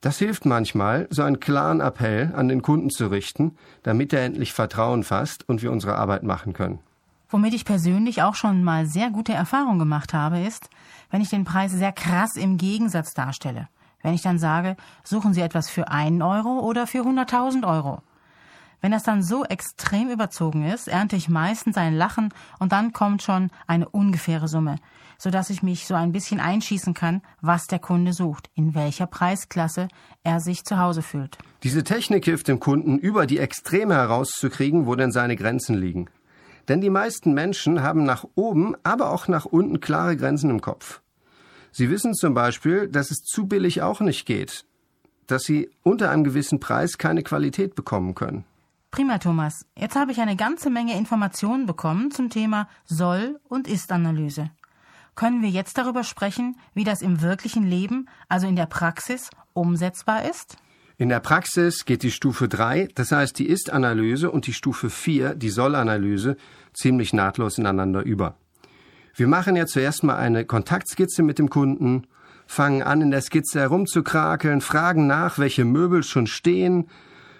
Das 0.00 0.18
hilft 0.18 0.46
manchmal, 0.46 1.06
so 1.10 1.22
einen 1.22 1.38
klaren 1.38 1.80
Appell 1.80 2.32
an 2.34 2.48
den 2.48 2.60
Kunden 2.60 2.90
zu 2.90 3.06
richten, 3.06 3.56
damit 3.84 4.12
er 4.12 4.24
endlich 4.24 4.52
Vertrauen 4.52 5.04
fasst 5.04 5.48
und 5.48 5.62
wir 5.62 5.70
unsere 5.70 5.94
Arbeit 5.94 6.24
machen 6.24 6.54
können. 6.54 6.80
Womit 7.28 7.54
ich 7.54 7.64
persönlich 7.64 8.22
auch 8.22 8.34
schon 8.34 8.64
mal 8.64 8.86
sehr 8.86 9.10
gute 9.10 9.32
Erfahrungen 9.32 9.78
gemacht 9.78 10.12
habe, 10.12 10.40
ist, 10.40 10.68
wenn 11.10 11.22
ich 11.22 11.30
den 11.30 11.44
Preis 11.44 11.70
sehr 11.70 11.92
krass 11.92 12.34
im 12.34 12.58
Gegensatz 12.58 13.14
darstelle. 13.14 13.68
Wenn 14.02 14.12
ich 14.12 14.22
dann 14.22 14.38
sage, 14.40 14.76
suchen 15.04 15.34
Sie 15.34 15.40
etwas 15.40 15.70
für 15.70 15.88
einen 15.88 16.20
Euro 16.20 16.58
oder 16.58 16.88
für 16.88 17.02
100.000 17.02 17.66
Euro. 17.66 18.02
Wenn 18.84 18.92
das 18.92 19.02
dann 19.02 19.22
so 19.22 19.46
extrem 19.46 20.10
überzogen 20.10 20.70
ist, 20.70 20.88
ernte 20.88 21.16
ich 21.16 21.30
meistens 21.30 21.78
ein 21.78 21.94
Lachen 21.94 22.28
und 22.58 22.72
dann 22.72 22.92
kommt 22.92 23.22
schon 23.22 23.48
eine 23.66 23.88
ungefähre 23.88 24.46
Summe, 24.46 24.76
sodass 25.16 25.48
ich 25.48 25.62
mich 25.62 25.86
so 25.86 25.94
ein 25.94 26.12
bisschen 26.12 26.38
einschießen 26.38 26.92
kann, 26.92 27.22
was 27.40 27.66
der 27.66 27.78
Kunde 27.78 28.12
sucht, 28.12 28.50
in 28.52 28.74
welcher 28.74 29.06
Preisklasse 29.06 29.88
er 30.22 30.40
sich 30.40 30.66
zu 30.66 30.78
Hause 30.78 31.00
fühlt. 31.00 31.38
Diese 31.62 31.82
Technik 31.82 32.26
hilft 32.26 32.46
dem 32.46 32.60
Kunden, 32.60 32.98
über 32.98 33.26
die 33.26 33.38
Extreme 33.38 33.94
herauszukriegen, 33.94 34.84
wo 34.84 34.96
denn 34.96 35.12
seine 35.12 35.36
Grenzen 35.36 35.76
liegen. 35.76 36.10
Denn 36.68 36.82
die 36.82 36.90
meisten 36.90 37.32
Menschen 37.32 37.80
haben 37.80 38.04
nach 38.04 38.26
oben, 38.34 38.76
aber 38.82 39.12
auch 39.12 39.28
nach 39.28 39.46
unten 39.46 39.80
klare 39.80 40.14
Grenzen 40.14 40.50
im 40.50 40.60
Kopf. 40.60 41.00
Sie 41.72 41.88
wissen 41.88 42.12
zum 42.12 42.34
Beispiel, 42.34 42.88
dass 42.88 43.10
es 43.10 43.22
zu 43.22 43.46
billig 43.46 43.80
auch 43.80 44.00
nicht 44.00 44.26
geht, 44.26 44.66
dass 45.26 45.44
sie 45.44 45.70
unter 45.82 46.10
einem 46.10 46.24
gewissen 46.24 46.60
Preis 46.60 46.98
keine 46.98 47.22
Qualität 47.22 47.74
bekommen 47.74 48.14
können. 48.14 48.44
Prima, 48.94 49.18
Thomas. 49.18 49.66
Jetzt 49.76 49.96
habe 49.96 50.12
ich 50.12 50.20
eine 50.20 50.36
ganze 50.36 50.70
Menge 50.70 50.96
Informationen 50.96 51.66
bekommen 51.66 52.12
zum 52.12 52.30
Thema 52.30 52.68
Soll- 52.84 53.40
und 53.48 53.66
Ist-Analyse. 53.66 54.50
Können 55.16 55.42
wir 55.42 55.48
jetzt 55.48 55.78
darüber 55.78 56.04
sprechen, 56.04 56.56
wie 56.74 56.84
das 56.84 57.02
im 57.02 57.20
wirklichen 57.20 57.64
Leben, 57.64 58.08
also 58.28 58.46
in 58.46 58.54
der 58.54 58.66
Praxis, 58.66 59.30
umsetzbar 59.52 60.30
ist? 60.30 60.58
In 60.96 61.08
der 61.08 61.18
Praxis 61.18 61.84
geht 61.86 62.04
die 62.04 62.12
Stufe 62.12 62.46
3, 62.46 62.86
das 62.94 63.10
heißt 63.10 63.36
die 63.36 63.48
Ist-Analyse, 63.48 64.30
und 64.30 64.46
die 64.46 64.52
Stufe 64.52 64.88
4, 64.90 65.34
die 65.34 65.50
Soll-Analyse, 65.50 66.36
ziemlich 66.72 67.12
nahtlos 67.12 67.58
ineinander 67.58 68.04
über. 68.04 68.36
Wir 69.16 69.26
machen 69.26 69.56
ja 69.56 69.66
zuerst 69.66 70.04
mal 70.04 70.18
eine 70.18 70.44
Kontaktskizze 70.44 71.24
mit 71.24 71.40
dem 71.40 71.50
Kunden, 71.50 72.06
fangen 72.46 72.84
an, 72.84 73.00
in 73.00 73.10
der 73.10 73.22
Skizze 73.22 73.58
herumzukrakeln, 73.58 74.60
fragen 74.60 75.08
nach, 75.08 75.40
welche 75.40 75.64
Möbel 75.64 76.04
schon 76.04 76.28
stehen, 76.28 76.86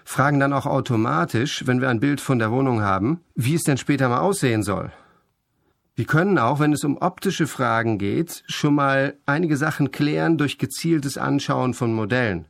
fragen 0.05 0.39
dann 0.39 0.53
auch 0.53 0.67
automatisch, 0.67 1.63
wenn 1.65 1.81
wir 1.81 1.89
ein 1.89 1.99
Bild 1.99 2.21
von 2.21 2.39
der 2.39 2.51
Wohnung 2.51 2.81
haben, 2.81 3.19
wie 3.33 3.55
es 3.55 3.63
denn 3.63 3.77
später 3.77 4.07
mal 4.07 4.19
aussehen 4.19 4.63
soll. 4.63 4.91
Wir 5.95 6.05
können 6.05 6.37
auch, 6.37 6.59
wenn 6.59 6.73
es 6.73 6.83
um 6.83 6.97
optische 6.97 7.47
Fragen 7.47 7.97
geht, 7.97 8.43
schon 8.47 8.75
mal 8.75 9.15
einige 9.25 9.57
Sachen 9.57 9.91
klären 9.91 10.37
durch 10.37 10.57
gezieltes 10.57 11.17
Anschauen 11.17 11.73
von 11.73 11.93
Modellen. 11.93 12.45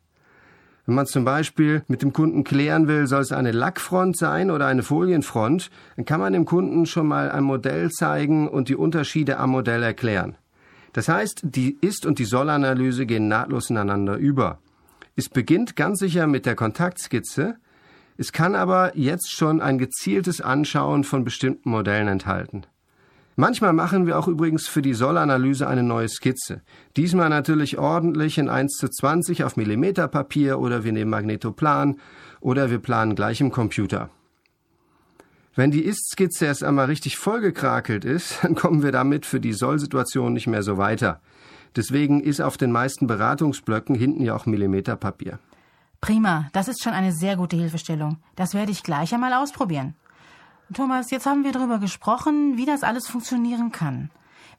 Wenn 0.85 0.95
man 0.95 1.05
zum 1.07 1.25
Beispiel 1.25 1.83
mit 1.87 2.01
dem 2.01 2.13
Kunden 2.13 2.43
klären 2.43 2.87
will, 2.87 3.07
soll 3.07 3.21
es 3.21 3.31
eine 3.31 3.51
Lackfront 3.51 4.17
sein 4.17 4.51
oder 4.51 4.67
eine 4.67 4.83
Folienfront, 4.83 5.71
dann 5.95 6.05
kann 6.05 6.19
man 6.19 6.33
dem 6.33 6.45
Kunden 6.45 6.85
schon 6.85 7.07
mal 7.07 7.31
ein 7.31 7.43
Modell 7.43 7.89
zeigen 7.89 8.47
und 8.47 8.69
die 8.69 8.75
Unterschiede 8.75 9.37
am 9.37 9.51
Modell 9.51 9.81
erklären. 9.81 10.35
Das 10.93 11.07
heißt, 11.07 11.41
die 11.43 11.77
Ist- 11.81 12.05
und 12.05 12.19
die 12.19 12.25
Soll-Analyse 12.25 13.05
gehen 13.05 13.27
nahtlos 13.27 13.69
ineinander 13.69 14.17
über. 14.17 14.59
Es 15.15 15.29
beginnt 15.29 15.75
ganz 15.75 15.99
sicher 15.99 16.27
mit 16.27 16.45
der 16.45 16.55
Kontaktskizze, 16.55 17.55
es 18.17 18.31
kann 18.31 18.55
aber 18.55 18.97
jetzt 18.97 19.31
schon 19.31 19.61
ein 19.61 19.77
gezieltes 19.77 20.41
Anschauen 20.41 21.03
von 21.03 21.23
bestimmten 21.23 21.69
Modellen 21.69 22.07
enthalten. 22.07 22.65
Manchmal 23.37 23.73
machen 23.73 24.07
wir 24.07 24.17
auch 24.17 24.29
übrigens 24.29 24.67
für 24.67 24.81
die 24.81 24.93
Sollanalyse 24.93 25.67
eine 25.67 25.83
neue 25.83 26.07
Skizze. 26.07 26.61
Diesmal 26.95 27.29
natürlich 27.29 27.77
ordentlich 27.77 28.37
in 28.37 28.47
1 28.47 28.73
zu 28.77 28.87
20 28.87 29.43
auf 29.43 29.57
Millimeterpapier 29.57 30.59
oder 30.59 30.85
wir 30.85 30.93
nehmen 30.93 31.11
Magnetoplan 31.11 31.99
oder 32.39 32.69
wir 32.69 32.79
planen 32.79 33.15
gleich 33.15 33.41
im 33.41 33.51
Computer. 33.51 34.09
Wenn 35.53 35.71
die 35.71 35.83
Ist-Skizze 35.83 36.45
erst 36.45 36.63
einmal 36.63 36.85
richtig 36.85 37.17
vollgekrakelt 37.17 38.05
ist, 38.05 38.39
dann 38.41 38.55
kommen 38.55 38.83
wir 38.83 38.93
damit 38.93 39.25
für 39.25 39.41
die 39.41 39.53
Soll-Situation 39.53 40.31
nicht 40.31 40.47
mehr 40.47 40.63
so 40.63 40.77
weiter. 40.77 41.21
Deswegen 41.75 42.21
ist 42.21 42.41
auf 42.41 42.57
den 42.57 42.71
meisten 42.71 43.07
Beratungsblöcken 43.07 43.95
hinten 43.95 44.23
ja 44.23 44.35
auch 44.35 44.45
Millimeterpapier. 44.45 45.39
Prima, 46.01 46.49
das 46.53 46.67
ist 46.67 46.83
schon 46.83 46.93
eine 46.93 47.11
sehr 47.11 47.35
gute 47.35 47.55
Hilfestellung. 47.55 48.17
Das 48.35 48.53
werde 48.53 48.71
ich 48.71 48.83
gleich 48.83 49.13
einmal 49.13 49.33
ausprobieren. 49.33 49.95
Thomas, 50.73 51.11
jetzt 51.11 51.25
haben 51.25 51.43
wir 51.43 51.51
darüber 51.51 51.79
gesprochen, 51.79 52.57
wie 52.57 52.65
das 52.65 52.83
alles 52.83 53.07
funktionieren 53.07 53.71
kann. 53.71 54.09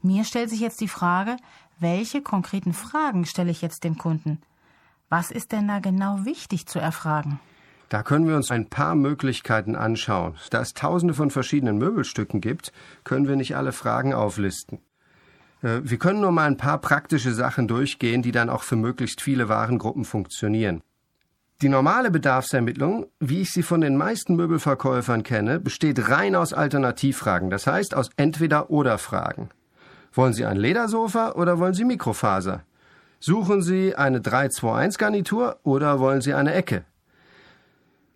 Mir 0.03 0.25
stellt 0.25 0.51
sich 0.51 0.61
jetzt 0.61 0.81
die 0.81 0.89
Frage, 0.89 1.37
welche 1.79 2.23
konkreten 2.23 2.75
Fragen 2.75 3.27
stelle 3.27 3.51
ich 3.51 3.63
jetzt 3.63 3.85
dem 3.85 3.99
Kunden? 3.99 4.41
Was 5.09 5.31
ist 5.31 5.53
denn 5.53 5.69
da 5.69 5.79
genau 5.79 6.25
wichtig 6.25 6.67
zu 6.67 6.79
erfragen? 6.79 7.41
Da 7.89 8.03
können 8.03 8.27
wir 8.27 8.35
uns 8.35 8.51
ein 8.51 8.69
paar 8.69 8.97
Möglichkeiten 8.97 9.77
anschauen. 9.77 10.35
Da 10.51 10.61
es 10.61 10.75
tausende 10.75 11.15
von 11.15 11.31
verschiedenen 11.31 11.79
Möbelstücken 11.79 12.41
gibt, 12.41 12.73
können 13.05 13.29
wir 13.29 13.37
nicht 13.37 13.57
alle 13.57 13.73
Fragen 13.73 14.15
auflisten. 14.15 14.81
Äh, 15.63 15.81
wir 15.83 15.99
können 15.99 16.21
nur 16.21 16.33
mal 16.33 16.47
ein 16.47 16.57
paar 16.57 16.79
praktische 16.79 17.33
Sachen 17.33 17.69
durchgehen, 17.69 18.23
die 18.23 18.33
dann 18.33 18.51
auch 18.51 18.63
für 18.63 18.77
möglichst 18.77 19.21
viele 19.21 19.49
Warengruppen 19.49 20.05
funktionieren. 20.05 20.83
Die 21.63 21.71
normale 21.71 22.11
Bedarfsermittlung, 22.11 23.07
wie 23.19 23.41
ich 23.41 23.51
sie 23.51 23.63
von 23.63 23.81
den 23.81 23.97
meisten 23.97 24.37
Möbelverkäufern 24.37 25.23
kenne, 25.23 25.59
besteht 25.59 26.11
rein 26.11 26.35
aus 26.35 26.53
Alternativfragen, 26.53 27.49
das 27.49 27.67
heißt 27.67 27.95
aus 27.95 28.11
Entweder-oder-Fragen. 28.17 29.49
Wollen 30.13 30.35
Sie 30.35 30.45
ein 30.45 30.59
Ledersofa 30.59 31.33
oder 31.33 31.59
wollen 31.59 31.73
Sie 31.73 31.85
Mikrofaser? 31.85 32.63
Suchen 33.21 33.63
Sie 33.63 33.95
eine 33.95 34.19
321-Garnitur 34.19 35.59
oder 35.63 35.99
wollen 35.99 36.21
Sie 36.21 36.35
eine 36.35 36.53
Ecke? 36.53 36.85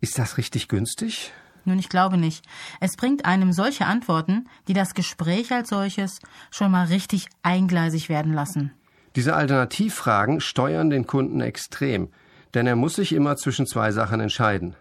Ist 0.02 0.18
das 0.18 0.36
richtig 0.36 0.68
günstig? 0.68 1.32
Nun, 1.64 1.78
ich 1.78 1.88
glaube 1.88 2.16
nicht. 2.16 2.44
Es 2.80 2.96
bringt 2.96 3.24
einem 3.24 3.52
solche 3.52 3.86
Antworten, 3.86 4.48
die 4.68 4.72
das 4.72 4.94
Gespräch 4.94 5.52
als 5.52 5.68
solches 5.68 6.18
schon 6.50 6.70
mal 6.70 6.86
richtig 6.86 7.26
eingleisig 7.42 8.08
werden 8.08 8.32
lassen. 8.32 8.72
Diese 9.16 9.34
Alternativfragen 9.34 10.40
steuern 10.40 10.90
den 10.90 11.06
Kunden 11.06 11.40
extrem 11.40 12.08
denn 12.54 12.66
er 12.66 12.76
muss 12.76 12.94
sich 12.94 13.12
immer 13.12 13.36
zwischen 13.36 13.66
zwei 13.66 13.92
Sachen 13.92 14.20
entscheiden. 14.20 14.74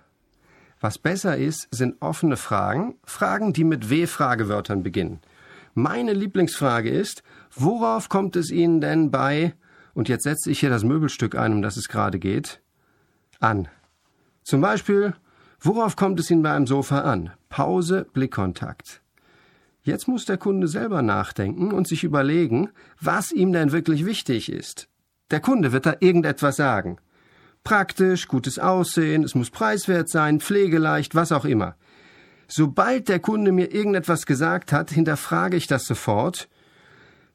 Was 0.80 0.98
besser 0.98 1.38
ist, 1.38 1.68
sind 1.72 2.02
offene 2.02 2.38
Fragen, 2.38 2.96
Fragen, 3.04 3.54
die 3.54 3.64
mit 3.64 3.90
W-Fragewörtern 3.90 4.82
beginnen. 4.82 5.20
Meine 5.74 6.14
Lieblingsfrage 6.14 6.90
ist, 6.90 7.22
worauf 7.54 8.10
kommt 8.10 8.36
es 8.36 8.50
Ihnen 8.50 8.82
denn 8.82 9.12
bei, 9.12 9.54
und 9.94 10.10
jetzt 10.10 10.24
setze 10.24 10.50
ich 10.50 10.60
hier 10.60 10.70
das 10.70 10.84
Möbelstück 10.84 11.36
ein, 11.36 11.54
um 11.54 11.62
das 11.62 11.78
es 11.78 11.90
gerade 11.90 12.18
geht, 12.18 12.62
an? 13.40 13.68
Zum 14.44 14.62
Beispiel, 14.62 15.14
worauf 15.62 15.96
kommt 15.96 16.20
es 16.20 16.30
Ihnen 16.32 16.44
bei 16.44 16.52
einem 16.52 16.68
Sofa 16.68 17.02
an? 17.02 17.32
Pause, 17.50 18.06
Blickkontakt. 18.14 19.02
Jetzt 19.84 20.08
muss 20.08 20.26
der 20.26 20.38
Kunde 20.38 20.68
selber 20.68 21.02
nachdenken 21.02 21.72
und 21.72 21.88
sich 21.88 22.04
überlegen, 22.04 22.70
was 23.02 23.32
ihm 23.32 23.54
denn 23.54 23.72
wirklich 23.72 24.06
wichtig 24.06 24.52
ist. 24.52 24.88
Der 25.32 25.40
Kunde 25.40 25.72
wird 25.72 25.86
da 25.86 25.96
irgendetwas 26.00 26.58
sagen. 26.58 26.98
Praktisch, 27.64 28.28
gutes 28.28 28.60
Aussehen, 28.60 29.24
es 29.24 29.36
muss 29.36 29.50
preiswert 29.50 30.10
sein, 30.10 30.40
pflegeleicht, 30.40 31.16
was 31.16 31.32
auch 31.32 31.46
immer. 31.46 31.76
Sobald 32.48 33.10
der 33.10 33.20
Kunde 33.20 33.52
mir 33.52 33.74
irgendetwas 33.74 34.26
gesagt 34.26 34.72
hat, 34.72 34.92
hinterfrage 34.92 35.56
ich 35.56 35.68
das 35.68 35.86
sofort. 35.86 36.50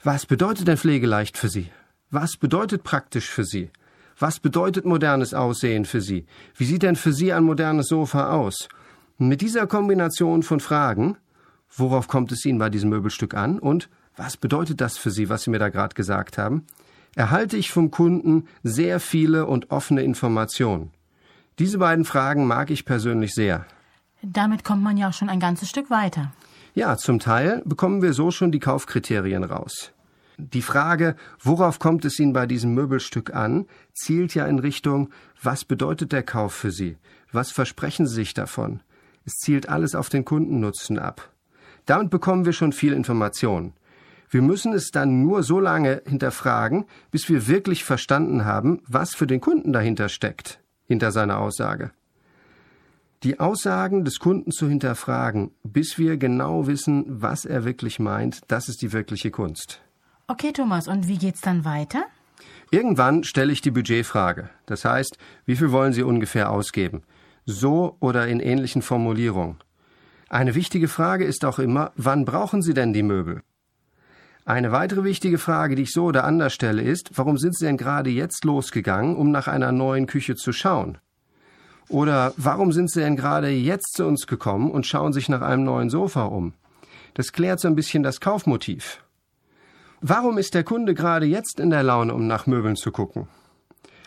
Was 0.02 0.26
bedeutet 0.26 0.66
denn 0.68 0.76
pflegeleicht 0.76 1.38
für 1.38 1.48
Sie? 1.48 1.70
Was 2.10 2.36
bedeutet 2.36 2.82
praktisch 2.82 3.30
für 3.30 3.44
Sie? 3.44 3.70
Was 4.18 4.40
bedeutet 4.40 4.84
modernes 4.84 5.34
Aussehen 5.34 5.84
für 5.84 6.00
Sie? 6.00 6.26
Wie 6.56 6.64
sieht 6.64 6.82
denn 6.82 6.96
für 6.96 7.12
Sie 7.12 7.32
ein 7.32 7.44
modernes 7.44 7.88
Sofa 7.88 8.30
aus? 8.32 8.68
mit 9.18 9.40
dieser 9.40 9.66
Kombination 9.66 10.42
von 10.42 10.60
Fragen, 10.60 11.16
worauf 11.76 12.08
kommt 12.08 12.32
es 12.32 12.44
Ihnen 12.44 12.58
bei 12.58 12.70
diesem 12.70 12.90
Möbelstück 12.90 13.34
an 13.34 13.58
und 13.58 13.88
was 14.16 14.36
bedeutet 14.36 14.80
das 14.80 14.96
für 14.96 15.10
Sie, 15.10 15.28
was 15.28 15.44
Sie 15.44 15.50
mir 15.50 15.58
da 15.58 15.68
gerade 15.68 15.94
gesagt 15.94 16.38
haben, 16.38 16.64
erhalte 17.14 17.56
ich 17.56 17.70
vom 17.70 17.90
Kunden 17.90 18.46
sehr 18.62 19.00
viele 19.00 19.46
und 19.46 19.70
offene 19.70 20.02
Informationen. 20.02 20.90
Diese 21.58 21.78
beiden 21.78 22.04
Fragen 22.04 22.46
mag 22.46 22.70
ich 22.70 22.84
persönlich 22.84 23.34
sehr. 23.34 23.66
Damit 24.22 24.64
kommt 24.64 24.82
man 24.82 24.96
ja 24.96 25.08
auch 25.08 25.12
schon 25.12 25.28
ein 25.28 25.40
ganzes 25.40 25.68
Stück 25.68 25.90
weiter. 25.90 26.32
Ja, 26.74 26.96
zum 26.96 27.20
Teil 27.20 27.62
bekommen 27.64 28.02
wir 28.02 28.12
so 28.12 28.32
schon 28.32 28.50
die 28.50 28.58
Kaufkriterien 28.58 29.44
raus. 29.44 29.92
Die 30.36 30.62
Frage, 30.62 31.14
worauf 31.40 31.78
kommt 31.78 32.04
es 32.04 32.18
Ihnen 32.18 32.32
bei 32.32 32.46
diesem 32.46 32.74
Möbelstück 32.74 33.34
an, 33.34 33.66
zielt 33.92 34.34
ja 34.34 34.46
in 34.46 34.58
Richtung, 34.58 35.10
was 35.42 35.64
bedeutet 35.64 36.12
der 36.12 36.24
Kauf 36.24 36.52
für 36.52 36.72
Sie? 36.72 36.96
Was 37.30 37.52
versprechen 37.52 38.06
Sie 38.06 38.14
sich 38.14 38.34
davon? 38.34 38.80
Es 39.24 39.34
zielt 39.34 39.68
alles 39.68 39.94
auf 39.94 40.08
den 40.08 40.24
Kundennutzen 40.24 40.98
ab. 40.98 41.30
Damit 41.86 42.10
bekommen 42.10 42.46
wir 42.46 42.52
schon 42.52 42.72
viel 42.72 42.92
Information. 42.92 43.74
Wir 44.28 44.42
müssen 44.42 44.72
es 44.72 44.90
dann 44.90 45.22
nur 45.22 45.44
so 45.44 45.60
lange 45.60 46.02
hinterfragen, 46.06 46.86
bis 47.12 47.28
wir 47.28 47.46
wirklich 47.46 47.84
verstanden 47.84 48.44
haben, 48.44 48.82
was 48.88 49.14
für 49.14 49.28
den 49.28 49.40
Kunden 49.40 49.72
dahinter 49.72 50.08
steckt, 50.08 50.60
hinter 50.86 51.12
seiner 51.12 51.38
Aussage. 51.38 51.92
Die 53.22 53.38
Aussagen 53.38 54.04
des 54.04 54.18
Kunden 54.18 54.50
zu 54.50 54.68
hinterfragen, 54.68 55.52
bis 55.62 55.96
wir 55.96 56.16
genau 56.16 56.66
wissen, 56.66 57.04
was 57.08 57.44
er 57.44 57.64
wirklich 57.64 58.00
meint, 58.00 58.40
das 58.48 58.68
ist 58.68 58.82
die 58.82 58.92
wirkliche 58.92 59.30
Kunst. 59.30 59.83
Okay, 60.26 60.52
Thomas, 60.52 60.88
und 60.88 61.06
wie 61.06 61.18
geht's 61.18 61.42
dann 61.42 61.64
weiter? 61.64 62.04
Irgendwann 62.70 63.24
stelle 63.24 63.52
ich 63.52 63.60
die 63.60 63.70
Budgetfrage. 63.70 64.48
Das 64.64 64.84
heißt, 64.84 65.18
wie 65.44 65.56
viel 65.56 65.70
wollen 65.70 65.92
Sie 65.92 66.02
ungefähr 66.02 66.50
ausgeben? 66.50 67.02
So 67.44 67.96
oder 68.00 68.26
in 68.26 68.40
ähnlichen 68.40 68.80
Formulierungen. 68.80 69.58
Eine 70.30 70.54
wichtige 70.54 70.88
Frage 70.88 71.24
ist 71.24 71.44
auch 71.44 71.58
immer, 71.58 71.92
wann 71.96 72.24
brauchen 72.24 72.62
Sie 72.62 72.72
denn 72.72 72.94
die 72.94 73.02
Möbel? 73.02 73.42
Eine 74.46 74.72
weitere 74.72 75.04
wichtige 75.04 75.38
Frage, 75.38 75.74
die 75.74 75.82
ich 75.82 75.92
so 75.92 76.04
oder 76.04 76.24
anders 76.24 76.54
stelle, 76.54 76.82
ist, 76.82 77.10
warum 77.14 77.38
sind 77.38 77.56
Sie 77.56 77.66
denn 77.66 77.76
gerade 77.76 78.10
jetzt 78.10 78.44
losgegangen, 78.44 79.16
um 79.16 79.30
nach 79.30 79.46
einer 79.46 79.72
neuen 79.72 80.06
Küche 80.06 80.36
zu 80.36 80.52
schauen? 80.52 80.98
Oder 81.88 82.32
warum 82.38 82.72
sind 82.72 82.90
Sie 82.90 83.00
denn 83.00 83.16
gerade 83.16 83.50
jetzt 83.50 83.92
zu 83.94 84.06
uns 84.06 84.26
gekommen 84.26 84.70
und 84.70 84.86
schauen 84.86 85.12
sich 85.12 85.28
nach 85.28 85.42
einem 85.42 85.64
neuen 85.64 85.90
Sofa 85.90 86.24
um? 86.24 86.54
Das 87.12 87.32
klärt 87.32 87.60
so 87.60 87.68
ein 87.68 87.76
bisschen 87.76 88.02
das 88.02 88.20
Kaufmotiv. 88.20 89.04
Warum 90.00 90.38
ist 90.38 90.54
der 90.54 90.64
Kunde 90.64 90.94
gerade 90.94 91.26
jetzt 91.26 91.60
in 91.60 91.70
der 91.70 91.82
Laune, 91.82 92.14
um 92.14 92.26
nach 92.26 92.46
Möbeln 92.46 92.76
zu 92.76 92.92
gucken? 92.92 93.28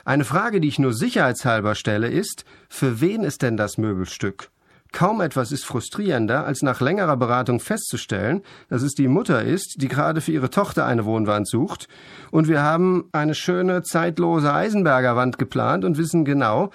Eine 0.05 0.23
Frage, 0.23 0.61
die 0.61 0.67
ich 0.67 0.79
nur 0.79 0.93
sicherheitshalber 0.93 1.75
stelle, 1.75 2.07
ist, 2.07 2.45
für 2.69 3.01
wen 3.01 3.23
ist 3.23 3.41
denn 3.41 3.57
das 3.57 3.77
Möbelstück? 3.77 4.49
Kaum 4.93 5.19
etwas 5.21 5.51
ist 5.51 5.65
frustrierender, 5.65 6.45
als 6.45 6.61
nach 6.61 6.79
längerer 6.79 7.17
Beratung 7.17 7.59
festzustellen, 7.59 8.41
dass 8.69 8.83
es 8.83 8.93
die 8.93 9.07
Mutter 9.07 9.43
ist, 9.43 9.75
die 9.81 9.89
gerade 9.89 10.21
für 10.21 10.31
ihre 10.31 10.49
Tochter 10.49 10.85
eine 10.85 11.05
Wohnwand 11.05 11.47
sucht, 11.47 11.87
und 12.31 12.47
wir 12.47 12.61
haben 12.61 13.09
eine 13.11 13.35
schöne, 13.35 13.83
zeitlose 13.83 14.53
Eisenberger 14.53 15.15
Wand 15.15 15.37
geplant 15.37 15.83
und 15.83 15.97
wissen 15.97 16.23
genau, 16.23 16.71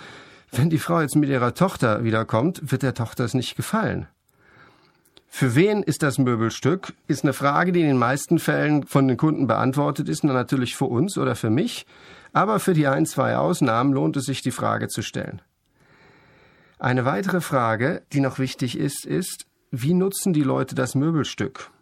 wenn 0.50 0.68
die 0.68 0.78
Frau 0.78 1.00
jetzt 1.00 1.16
mit 1.16 1.30
ihrer 1.30 1.54
Tochter 1.54 2.04
wiederkommt, 2.04 2.70
wird 2.70 2.82
der 2.82 2.94
Tochter 2.94 3.24
es 3.24 3.32
nicht 3.32 3.56
gefallen. 3.56 4.08
Für 5.42 5.56
wen 5.56 5.82
ist 5.82 6.04
das 6.04 6.18
Möbelstück? 6.18 6.92
Ist 7.08 7.24
eine 7.24 7.32
Frage, 7.32 7.72
die 7.72 7.80
in 7.80 7.88
den 7.88 7.98
meisten 7.98 8.38
Fällen 8.38 8.86
von 8.86 9.08
den 9.08 9.16
Kunden 9.16 9.48
beantwortet 9.48 10.08
ist, 10.08 10.22
natürlich 10.22 10.76
für 10.76 10.84
uns 10.84 11.18
oder 11.18 11.34
für 11.34 11.50
mich, 11.50 11.84
aber 12.32 12.60
für 12.60 12.74
die 12.74 12.86
ein, 12.86 13.06
zwei 13.06 13.36
Ausnahmen 13.36 13.92
lohnt 13.92 14.16
es 14.16 14.26
sich, 14.26 14.42
die 14.42 14.52
Frage 14.52 14.86
zu 14.86 15.02
stellen. 15.02 15.42
Eine 16.78 17.04
weitere 17.04 17.40
Frage, 17.40 18.02
die 18.12 18.20
noch 18.20 18.38
wichtig 18.38 18.78
ist, 18.78 19.04
ist, 19.04 19.46
wie 19.72 19.94
nutzen 19.94 20.32
die 20.32 20.44
Leute 20.44 20.76
das 20.76 20.94
Möbelstück? 20.94 21.72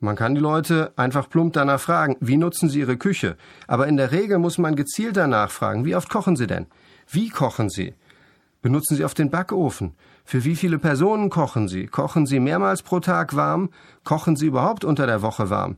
Man 0.00 0.16
kann 0.16 0.34
die 0.34 0.40
Leute 0.40 0.92
einfach 0.96 1.30
plump 1.30 1.52
danach 1.52 1.78
fragen, 1.78 2.16
wie 2.18 2.38
nutzen 2.38 2.68
sie 2.68 2.80
ihre 2.80 2.96
Küche? 2.96 3.36
Aber 3.68 3.86
in 3.86 3.98
der 3.98 4.10
Regel 4.10 4.40
muss 4.40 4.58
man 4.58 4.74
gezielt 4.74 5.16
danach 5.16 5.52
fragen, 5.52 5.84
wie 5.84 5.94
oft 5.94 6.10
kochen 6.10 6.34
sie 6.34 6.48
denn? 6.48 6.66
Wie 7.08 7.28
kochen 7.28 7.70
sie? 7.70 7.94
Benutzen 8.62 8.96
sie 8.96 9.04
auf 9.04 9.14
den 9.14 9.30
Backofen? 9.30 9.94
Für 10.30 10.44
wie 10.44 10.54
viele 10.54 10.78
Personen 10.78 11.28
kochen 11.28 11.66
sie? 11.66 11.88
Kochen 11.88 12.24
sie 12.24 12.38
mehrmals 12.38 12.82
pro 12.82 13.00
Tag 13.00 13.34
warm? 13.34 13.68
Kochen 14.04 14.36
sie 14.36 14.46
überhaupt 14.46 14.84
unter 14.84 15.04
der 15.08 15.22
Woche 15.22 15.50
warm? 15.50 15.76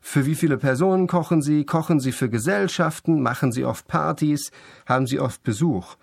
Für 0.00 0.24
wie 0.24 0.36
viele 0.36 0.56
Personen 0.56 1.08
kochen 1.08 1.42
sie? 1.42 1.64
Kochen 1.64 1.98
sie 1.98 2.12
für 2.12 2.30
Gesellschaften? 2.30 3.20
Machen 3.20 3.50
sie 3.50 3.64
oft 3.64 3.88
Partys? 3.88 4.52
Haben 4.86 5.08
sie 5.08 5.18
oft 5.18 5.42
Besuch? 5.42 5.96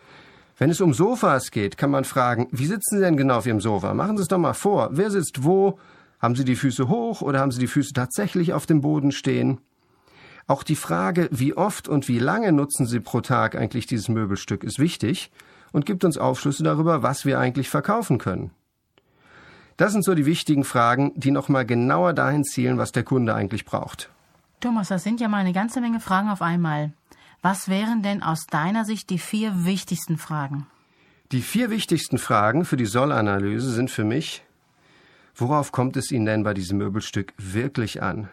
Wenn 0.58 0.70
es 0.70 0.82
um 0.82 0.94
Sofas 0.94 1.52
geht, 1.52 1.78
kann 1.78 1.90
man 1.90 2.04
fragen, 2.04 2.50
wie 2.52 2.66
sitzen 2.66 2.98
Sie 2.98 3.02
denn 3.02 3.16
genau 3.16 3.38
auf 3.38 3.46
Ihrem 3.46 3.62
Sofa? 3.62 3.94
Machen 3.94 4.18
Sie 4.18 4.24
es 4.24 4.28
doch 4.28 4.40
mal 4.40 4.54
vor. 4.54 4.90
Wer 4.92 5.10
sitzt 5.10 5.46
wo? 5.46 5.80
Haben 6.20 6.36
Sie 6.36 6.44
die 6.44 6.58
Füße 6.58 6.90
hoch 6.90 7.22
oder 7.22 7.40
haben 7.40 7.52
Sie 7.52 7.62
die 7.62 7.68
Füße 7.68 7.94
tatsächlich 7.94 8.52
auf 8.52 8.66
dem 8.66 8.82
Boden 8.82 9.14
stehen? 9.14 9.62
Auch 10.48 10.64
die 10.64 10.76
Frage, 10.76 11.30
wie 11.32 11.56
oft 11.56 11.88
und 11.88 12.10
wie 12.10 12.20
lange 12.20 12.52
nutzen 12.52 12.88
Sie 12.88 13.00
pro 13.00 13.22
Tag 13.22 13.56
eigentlich 13.56 13.86
dieses 13.86 14.10
Möbelstück, 14.10 14.66
ist 14.66 14.80
wichtig 14.80 15.32
und 15.76 15.86
gibt 15.86 16.06
uns 16.06 16.18
Aufschlüsse 16.18 16.64
darüber, 16.64 17.04
was 17.04 17.26
wir 17.26 17.38
eigentlich 17.38 17.68
verkaufen 17.70 18.18
können. 18.18 18.52
Das 19.76 19.92
sind 19.92 20.06
so 20.06 20.16
die 20.16 20.26
wichtigen 20.26 20.64
Fragen, 20.64 21.12
die 21.18 21.32
nochmal 21.32 21.66
genauer 21.66 22.14
dahin 22.14 22.46
zielen, 22.46 22.78
was 22.78 22.94
der 22.94 23.04
Kunde 23.04 23.36
eigentlich 23.36 23.66
braucht. 23.66 24.10
Thomas, 24.62 24.88
das 24.88 25.04
sind 25.04 25.20
ja 25.20 25.28
mal 25.28 25.40
eine 25.40 25.52
ganze 25.52 25.82
Menge 25.82 26.00
Fragen 26.00 26.30
auf 26.30 26.42
einmal. 26.42 26.94
Was 27.42 27.68
wären 27.68 28.04
denn 28.04 28.24
aus 28.24 28.48
deiner 28.48 28.86
Sicht 28.86 29.10
die 29.10 29.20
vier 29.20 29.66
wichtigsten 29.66 30.18
Fragen? 30.18 30.66
Die 31.34 31.42
vier 31.42 31.70
wichtigsten 31.70 32.20
Fragen 32.20 32.64
für 32.64 32.78
die 32.78 32.86
Sollanalyse 32.86 33.70
sind 33.70 33.92
für 33.92 34.06
mich, 34.06 34.46
worauf 35.36 35.74
kommt 35.74 35.98
es 35.98 36.10
Ihnen 36.10 36.26
denn 36.26 36.44
bei 36.44 36.54
diesem 36.54 36.78
Möbelstück 36.78 37.34
wirklich 37.38 38.02
an? 38.02 38.30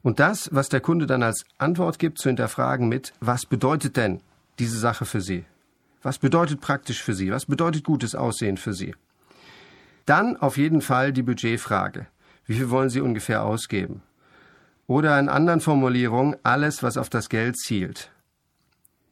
Und 0.00 0.20
das, 0.20 0.48
was 0.54 0.70
der 0.70 0.80
Kunde 0.80 1.06
dann 1.06 1.22
als 1.22 1.44
Antwort 1.58 1.98
gibt, 1.98 2.16
zu 2.16 2.30
hinterfragen 2.30 2.88
mit, 2.88 3.12
was 3.20 3.44
bedeutet 3.44 3.98
denn 3.98 4.22
diese 4.58 4.78
Sache 4.78 5.04
für 5.04 5.20
Sie? 5.20 5.44
Was 6.02 6.18
bedeutet 6.18 6.60
praktisch 6.60 7.02
für 7.02 7.14
Sie? 7.14 7.30
Was 7.30 7.46
bedeutet 7.46 7.84
gutes 7.84 8.14
Aussehen 8.14 8.56
für 8.56 8.72
Sie? 8.72 8.94
Dann 10.06 10.36
auf 10.36 10.56
jeden 10.56 10.80
Fall 10.80 11.12
die 11.12 11.22
Budgetfrage. 11.22 12.06
Wie 12.46 12.54
viel 12.54 12.70
wollen 12.70 12.90
Sie 12.90 13.00
ungefähr 13.00 13.44
ausgeben? 13.44 14.02
Oder 14.86 15.18
in 15.18 15.28
anderen 15.28 15.60
Formulierungen 15.60 16.36
alles, 16.42 16.82
was 16.82 16.96
auf 16.96 17.10
das 17.10 17.28
Geld 17.28 17.56
zielt. 17.56 18.10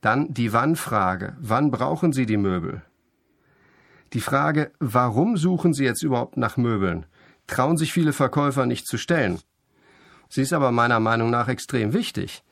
Dann 0.01 0.33
die 0.33 0.53
Wann-Frage. 0.53 1.37
Wann 1.41 1.71
brauchen 1.71 2.13
Sie 2.13 2.27
die 2.27 2.37
Möbel? 2.37 2.83
Die 4.15 4.21
Frage, 4.21 4.73
warum 4.81 5.37
suchen 5.37 5.75
Sie 5.75 5.85
jetzt 5.85 6.03
überhaupt 6.03 6.37
nach 6.37 6.57
Möbeln? 6.57 7.05
Trauen 7.47 7.77
sich 7.77 7.93
viele 7.93 8.13
Verkäufer 8.13 8.65
nicht 8.65 8.87
zu 8.87 8.97
stellen. 8.97 9.39
Sie 10.29 10.43
ist 10.43 10.53
aber 10.53 10.73
meiner 10.73 11.01
Meinung 11.01 11.31
nach 11.31 11.49
extrem 11.49 11.93
wichtig. 11.93 12.43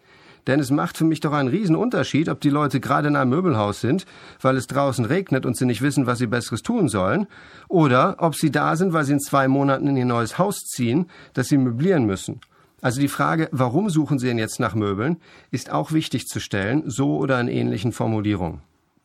Denn 0.47 0.61
es 0.61 0.71
macht 0.71 0.97
für 0.97 1.05
mich 1.05 1.21
doch 1.21 1.33
einen 1.33 1.49
Riesenunterschied, 1.49 2.29
ob 2.29 2.41
die 2.41 2.51
Leute 2.51 2.81
gerade 2.81 3.09
in 3.09 3.17
einem 3.17 3.31
Möbelhaus 3.31 3.81
sind, 3.81 4.07
weil 4.41 4.57
es 4.57 4.67
draußen 4.67 5.05
regnet 5.05 5.45
und 5.45 5.57
sie 5.57 5.67
nicht 5.67 5.83
wissen, 5.83 6.07
was 6.07 6.19
sie 6.19 6.27
Besseres 6.27 6.63
tun 6.63 6.89
sollen, 6.89 7.27
oder 7.69 8.17
ob 8.19 8.35
sie 8.35 8.51
da 8.51 8.77
sind, 8.77 8.93
weil 8.93 9.05
sie 9.05 9.15
in 9.15 9.21
zwei 9.21 9.49
Monaten 9.49 9.89
in 9.89 9.97
ihr 9.97 10.05
neues 10.05 10.39
Haus 10.39 10.61
ziehen, 10.61 11.07
das 11.35 11.49
sie 11.49 11.59
möblieren 11.59 12.05
müssen. 12.05 12.41
Also 12.83 13.01
die 13.01 13.09
Frage, 13.09 13.49
warum 13.53 13.91
suchen 13.91 14.19
Sie 14.19 14.27
denn 14.29 14.39
jetzt 14.39 14.61
nach 14.61 14.75
Möbeln, 14.75 15.17
ist 15.51 15.73
auch 15.73 15.93
wichtig 15.93 16.27
zu 16.27 16.41
stellen, 16.41 16.85
so 16.87 17.17
oder 17.17 17.41
in 17.41 17.49
ähnlichen 17.49 17.91
Formulierungen. 17.91 18.61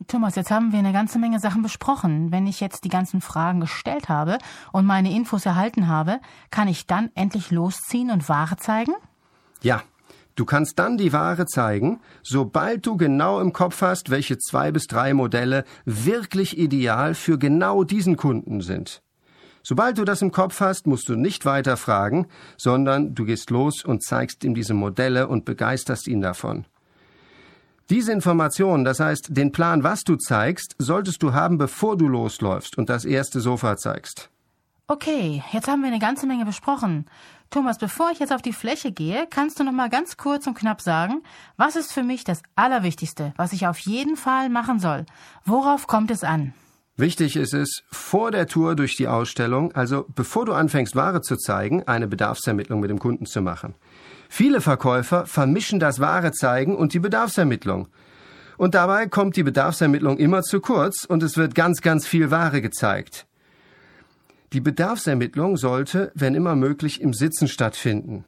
Thomas, 0.08 0.34
jetzt 0.34 0.50
haben 0.50 0.72
wir 0.72 0.78
eine 0.78 0.92
ganze 0.92 1.18
Menge 1.18 1.40
Sachen 1.40 1.62
besprochen. 1.62 2.32
Wenn 2.32 2.46
ich 2.46 2.60
jetzt 2.60 2.84
die 2.84 2.88
ganzen 2.88 3.20
Fragen 3.20 3.60
gestellt 3.60 4.08
habe 4.08 4.38
und 4.72 4.84
meine 4.84 5.14
Infos 5.14 5.46
erhalten 5.46 5.88
habe, 5.88 6.20
kann 6.50 6.68
ich 6.68 6.86
dann 6.86 7.10
endlich 7.14 7.50
losziehen 7.50 8.10
und 8.10 8.28
Ware 8.28 8.56
zeigen? 8.56 8.92
Ja, 9.62 9.82
du 10.34 10.44
kannst 10.44 10.78
dann 10.78 10.98
die 10.98 11.12
Ware 11.12 11.46
zeigen, 11.46 12.00
sobald 12.22 12.86
du 12.86 12.96
genau 12.96 13.40
im 13.40 13.52
Kopf 13.52 13.82
hast, 13.82 14.10
welche 14.10 14.38
zwei 14.38 14.72
bis 14.72 14.86
drei 14.86 15.14
Modelle 15.14 15.64
wirklich 15.84 16.58
ideal 16.58 17.14
für 17.14 17.38
genau 17.38 17.84
diesen 17.84 18.16
Kunden 18.16 18.60
sind. 18.60 19.02
Sobald 19.62 19.98
du 19.98 20.04
das 20.04 20.22
im 20.22 20.32
Kopf 20.32 20.60
hast, 20.60 20.86
musst 20.86 21.08
du 21.08 21.14
nicht 21.14 21.44
weiter 21.44 21.76
fragen, 21.76 22.26
sondern 22.56 23.14
du 23.14 23.24
gehst 23.24 23.50
los 23.50 23.84
und 23.84 24.02
zeigst 24.02 24.42
ihm 24.44 24.54
diese 24.54 24.74
Modelle 24.74 25.28
und 25.28 25.44
begeisterst 25.44 26.08
ihn 26.08 26.20
davon. 26.20 26.66
Diese 27.88 28.12
Information, 28.12 28.84
das 28.84 29.00
heißt 29.00 29.36
den 29.36 29.52
Plan, 29.52 29.84
was 29.84 30.02
du 30.02 30.16
zeigst, 30.16 30.74
solltest 30.78 31.22
du 31.22 31.32
haben, 31.32 31.58
bevor 31.58 31.96
du 31.96 32.08
losläufst 32.08 32.78
und 32.78 32.88
das 32.88 33.04
erste 33.04 33.40
Sofa 33.40 33.76
zeigst. 33.76 34.30
Okay, 34.88 35.42
jetzt 35.52 35.68
haben 35.68 35.82
wir 35.82 35.88
eine 35.88 35.98
ganze 35.98 36.26
Menge 36.26 36.44
besprochen. 36.44 37.06
Thomas, 37.52 37.76
bevor 37.76 38.10
ich 38.10 38.18
jetzt 38.18 38.32
auf 38.32 38.40
die 38.40 38.54
Fläche 38.54 38.92
gehe, 38.92 39.26
kannst 39.28 39.60
du 39.60 39.64
noch 39.64 39.72
mal 39.72 39.90
ganz 39.90 40.16
kurz 40.16 40.46
und 40.46 40.54
knapp 40.54 40.80
sagen, 40.80 41.22
was 41.58 41.76
ist 41.76 41.92
für 41.92 42.02
mich 42.02 42.24
das 42.24 42.42
Allerwichtigste, 42.56 43.34
was 43.36 43.52
ich 43.52 43.66
auf 43.66 43.78
jeden 43.80 44.16
Fall 44.16 44.48
machen 44.48 44.78
soll? 44.78 45.04
Worauf 45.44 45.86
kommt 45.86 46.10
es 46.10 46.24
an? 46.24 46.54
Wichtig 46.96 47.36
ist 47.36 47.52
es, 47.52 47.82
vor 47.90 48.30
der 48.30 48.46
Tour 48.46 48.74
durch 48.74 48.96
die 48.96 49.06
Ausstellung, 49.06 49.72
also 49.72 50.06
bevor 50.14 50.46
du 50.46 50.54
anfängst, 50.54 50.96
Ware 50.96 51.20
zu 51.20 51.36
zeigen, 51.36 51.82
eine 51.86 52.08
Bedarfsermittlung 52.08 52.80
mit 52.80 52.88
dem 52.88 52.98
Kunden 52.98 53.26
zu 53.26 53.42
machen. 53.42 53.74
Viele 54.30 54.62
Verkäufer 54.62 55.26
vermischen 55.26 55.78
das 55.78 56.00
wahre 56.00 56.32
Zeigen 56.32 56.74
und 56.74 56.94
die 56.94 57.00
Bedarfsermittlung. 57.00 57.88
Und 58.56 58.74
dabei 58.74 59.08
kommt 59.08 59.36
die 59.36 59.42
Bedarfsermittlung 59.42 60.16
immer 60.16 60.40
zu 60.40 60.60
kurz 60.60 61.04
und 61.04 61.22
es 61.22 61.36
wird 61.36 61.54
ganz, 61.54 61.82
ganz 61.82 62.06
viel 62.06 62.30
Ware 62.30 62.62
gezeigt. 62.62 63.26
Die 64.52 64.60
Bedarfsermittlung 64.60 65.56
sollte, 65.56 66.12
wenn 66.14 66.34
immer 66.34 66.54
möglich, 66.54 67.00
im 67.00 67.14
Sitzen 67.14 67.48
stattfinden. 67.48 68.26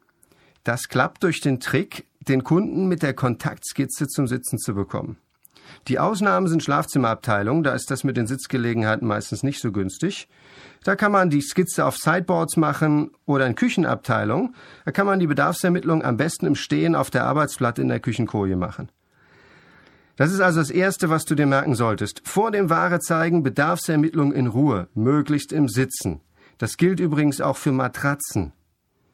Das 0.63 0.89
klappt 0.89 1.23
durch 1.23 1.41
den 1.41 1.61
Trick, 1.61 2.07
den 2.21 2.45
Kunden 2.45 2.89
mit 2.89 3.03
der 3.03 3.13
Kontaktskizze 3.13 4.09
zum 4.09 4.27
Sitzen 4.27 4.59
zu 4.59 4.75
bekommen. 4.75 5.19
Die 5.89 5.99
Ausnahmen 5.99 6.49
sind 6.49 6.63
Schlafzimmerabteilungen, 6.63 7.63
da 7.63 7.75
ist 7.75 7.91
das 7.91 8.05
mit 8.05 8.17
den 8.17 8.27
Sitzgelegenheiten 8.27 9.07
meistens 9.07 9.43
nicht 9.43 9.61
so 9.61 9.71
günstig. 9.71 10.29
Da 10.83 10.97
kann 10.97 11.13
man 11.13 11.29
die 11.29 11.43
Skizze 11.43 11.85
auf 11.85 11.97
Sideboards 11.97 12.57
machen 12.57 13.11
oder 13.27 13.47
in 13.47 13.55
Küchenabteilung. 13.55 14.55
Da 14.87 14.93
kann 14.93 15.07
man 15.07 15.21
die 15.21 15.27
Bedarfsermittlung 15.27 16.03
am 16.03 16.17
besten 16.17 16.47
im 16.47 16.55
Stehen 16.55 16.95
auf 16.95 17.11
der 17.11 17.25
Arbeitsplatte 17.25 17.83
in 17.83 17.89
der 17.89 18.01
Küchenkoje 18.01 18.57
machen. 18.57 18.89
Das 20.17 20.33
ist 20.33 20.41
also 20.41 20.61
das 20.61 20.71
Erste, 20.71 21.11
was 21.11 21.25
du 21.25 21.35
dir 21.35 21.47
merken 21.47 21.75
solltest. 21.75 22.23
Vor 22.25 22.53
dem 22.53 22.71
Ware 22.71 23.01
zeigen 23.01 23.43
Bedarfsermittlung 23.43 24.33
in 24.33 24.47
Ruhe, 24.47 24.89
möglichst 24.95 25.53
im 25.53 25.69
Sitzen. 25.69 26.21
Das 26.59 26.77
gilt 26.77 27.01
übrigens 27.01 27.41
auch 27.41 27.57
für 27.57 27.73
Matratzen. 27.73 28.53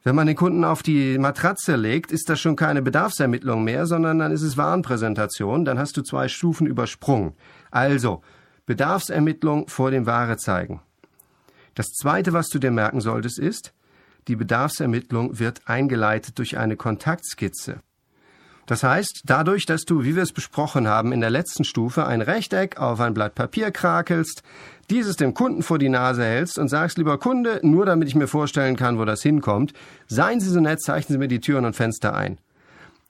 Wenn 0.03 0.15
man 0.15 0.27
den 0.27 0.35
Kunden 0.35 0.63
auf 0.63 0.83
die 0.83 1.17
Matratze 1.17 1.75
legt, 1.75 2.11
ist 2.11 2.29
das 2.29 2.39
schon 2.39 2.55
keine 2.55 2.81
Bedarfsermittlung 2.81 3.63
mehr, 3.63 3.85
sondern 3.85 4.19
dann 4.19 4.31
ist 4.31 4.41
es 4.41 4.57
Warenpräsentation, 4.57 5.65
dann 5.65 5.77
hast 5.77 5.97
du 5.97 6.01
zwei 6.01 6.27
Stufen 6.27 6.65
übersprungen. 6.65 7.33
Also, 7.69 8.21
Bedarfsermittlung 8.65 9.67
vor 9.67 9.91
dem 9.91 10.05
Ware 10.05 10.37
zeigen. 10.37 10.81
Das 11.75 11.87
zweite, 11.93 12.33
was 12.33 12.47
du 12.49 12.59
dir 12.59 12.71
merken 12.71 13.01
solltest, 13.01 13.39
ist, 13.39 13.73
die 14.27 14.35
Bedarfsermittlung 14.35 15.39
wird 15.39 15.61
eingeleitet 15.65 16.37
durch 16.37 16.57
eine 16.57 16.77
Kontaktskizze. 16.77 17.81
Das 18.71 18.83
heißt, 18.83 19.23
dadurch, 19.25 19.65
dass 19.65 19.83
du, 19.83 20.05
wie 20.05 20.15
wir 20.15 20.23
es 20.23 20.31
besprochen 20.31 20.87
haben, 20.87 21.11
in 21.11 21.19
der 21.19 21.29
letzten 21.29 21.65
Stufe 21.65 22.07
ein 22.07 22.21
Rechteck 22.21 22.77
auf 22.77 23.01
ein 23.01 23.13
Blatt 23.13 23.35
Papier 23.35 23.69
krakelst, 23.69 24.43
dieses 24.89 25.17
dem 25.17 25.33
Kunden 25.33 25.61
vor 25.61 25.77
die 25.77 25.89
Nase 25.89 26.23
hältst 26.23 26.57
und 26.57 26.69
sagst, 26.69 26.97
lieber 26.97 27.17
Kunde, 27.17 27.59
nur 27.63 27.85
damit 27.85 28.07
ich 28.07 28.15
mir 28.15 28.27
vorstellen 28.27 28.77
kann, 28.77 28.97
wo 28.97 29.03
das 29.03 29.21
hinkommt, 29.23 29.73
seien 30.07 30.39
Sie 30.39 30.47
so 30.47 30.61
nett, 30.61 30.81
zeichnen 30.81 31.15
Sie 31.15 31.17
mir 31.17 31.27
die 31.27 31.41
Türen 31.41 31.65
und 31.65 31.75
Fenster 31.75 32.15
ein. 32.15 32.37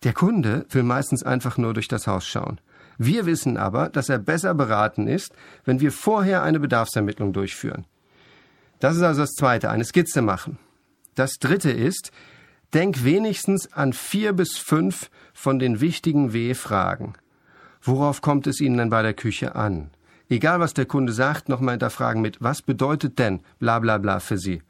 Der 0.04 0.14
Kunde 0.14 0.66
will 0.72 0.82
meistens 0.82 1.22
einfach 1.22 1.60
nur 1.60 1.76
durch 1.76 1.88
das 1.88 2.08
Haus 2.08 2.26
schauen. 2.26 2.60
Wir 2.98 3.28
wissen 3.28 3.56
aber, 3.56 3.90
dass 3.90 4.10
er 4.10 4.18
besser 4.18 4.56
beraten 4.56 5.06
ist, 5.06 5.32
wenn 5.64 5.80
wir 5.80 5.92
vorher 5.92 6.42
eine 6.42 6.60
Bedarfsermittlung 6.60 7.34
durchführen. 7.34 7.86
Das 8.80 8.96
ist 8.96 9.04
also 9.04 9.22
das 9.22 9.34
Zweite, 9.34 9.70
eine 9.70 9.86
Skizze 9.86 10.24
machen. 10.24 10.58
Das 11.14 11.34
Dritte 11.34 11.70
ist, 11.70 12.10
denk 12.74 13.04
wenigstens 13.04 13.72
an 13.74 13.94
vier 13.94 14.34
bis 14.34 14.58
fünf 14.58 15.12
von 15.42 15.58
den 15.58 15.82
wichtigen 15.82 16.34
W-Fragen. 16.34 17.14
Worauf 17.82 18.22
kommt 18.22 18.46
es 18.46 18.62
Ihnen 18.62 18.78
denn 18.78 18.92
bei 18.92 19.02
der 19.02 19.16
Küche 19.16 19.56
an? 19.56 19.90
Egal 20.30 20.60
was 20.60 20.76
der 20.76 20.86
Kunde 20.86 21.14
sagt, 21.14 21.50
nochmal 21.50 21.74
hinterfragen 21.74 22.22
mit, 22.22 22.38
was 22.42 22.62
bedeutet 22.62 23.18
denn 23.18 23.42
bla 23.58 23.80
bla 23.80 23.98
bla 23.98 24.20
für 24.20 24.38
Sie? 24.38 24.62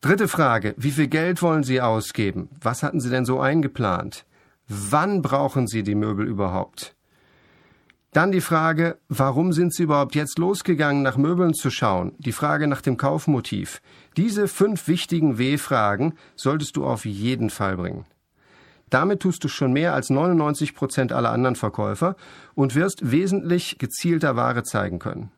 Dritte 0.00 0.26
Frage, 0.26 0.74
wie 0.78 0.90
viel 0.90 1.06
Geld 1.06 1.42
wollen 1.42 1.64
Sie 1.64 1.82
ausgeben? 1.82 2.48
Was 2.62 2.82
hatten 2.82 2.98
Sie 2.98 3.10
denn 3.10 3.26
so 3.26 3.40
eingeplant? 3.40 4.24
Wann 4.68 5.20
brauchen 5.20 5.66
Sie 5.66 5.82
die 5.82 5.94
Möbel 5.94 6.26
überhaupt? 6.26 6.96
Dann 8.12 8.32
die 8.32 8.40
Frage, 8.40 8.98
warum 9.08 9.52
sind 9.52 9.74
Sie 9.74 9.82
überhaupt 9.82 10.14
jetzt 10.14 10.38
losgegangen, 10.38 11.02
nach 11.02 11.18
Möbeln 11.18 11.52
zu 11.52 11.70
schauen? 11.70 12.14
Die 12.18 12.32
Frage 12.32 12.68
nach 12.68 12.80
dem 12.80 12.96
Kaufmotiv. 12.96 13.82
Diese 14.16 14.48
fünf 14.48 14.88
wichtigen 14.88 15.36
W-Fragen 15.36 16.14
solltest 16.36 16.76
du 16.76 16.86
auf 16.86 17.04
jeden 17.04 17.50
Fall 17.50 17.76
bringen. 17.76 18.06
Damit 18.92 19.20
tust 19.20 19.42
du 19.42 19.48
schon 19.48 19.72
mehr 19.72 19.94
als 19.94 20.10
99 20.10 20.74
Prozent 20.74 21.12
aller 21.14 21.30
anderen 21.30 21.56
Verkäufer 21.56 22.14
und 22.54 22.74
wirst 22.74 23.10
wesentlich 23.10 23.78
gezielter 23.78 24.36
Ware 24.36 24.64
zeigen 24.64 24.98
können. 24.98 25.30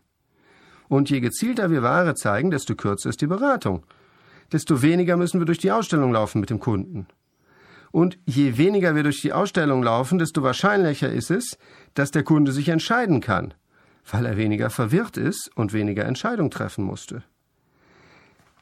Und 0.89 1.09
je 1.09 1.21
gezielter 1.21 1.71
wir 1.71 1.85
Ware 1.85 2.17
zeigen, 2.17 2.51
desto 2.51 2.75
kürzer 2.75 3.11
ist 3.11 3.21
die 3.21 3.29
Beratung. 3.29 3.87
Desto 4.53 4.83
weniger 4.83 5.17
müssen 5.17 5.41
wir 5.41 5.45
durch 5.45 5.59
die 5.59 5.71
Ausstellung 5.71 6.13
laufen 6.13 6.41
mit 6.41 6.51
dem 6.51 6.59
Kunden. 6.59 7.07
Und 7.93 8.19
je 8.27 8.59
weniger 8.59 8.97
wir 8.97 9.05
durch 9.05 9.21
die 9.21 9.33
Ausstellung 9.33 9.85
laufen, 9.85 10.19
desto 10.19 10.43
wahrscheinlicher 10.43 11.13
ist 11.13 11.31
es, 11.31 11.57
dass 11.95 12.11
der 12.11 12.25
Kunde 12.25 12.51
sich 12.51 12.69
entscheiden 12.71 13.21
kann, 13.21 13.55
weil 14.11 14.27
er 14.27 14.37
weniger 14.37 14.69
verwirrt 14.69 15.17
ist 15.17 15.49
und 15.55 15.73
weniger 15.73 16.05
Entscheidung 16.07 16.51
treffen 16.51 16.85
musste. 16.85 17.23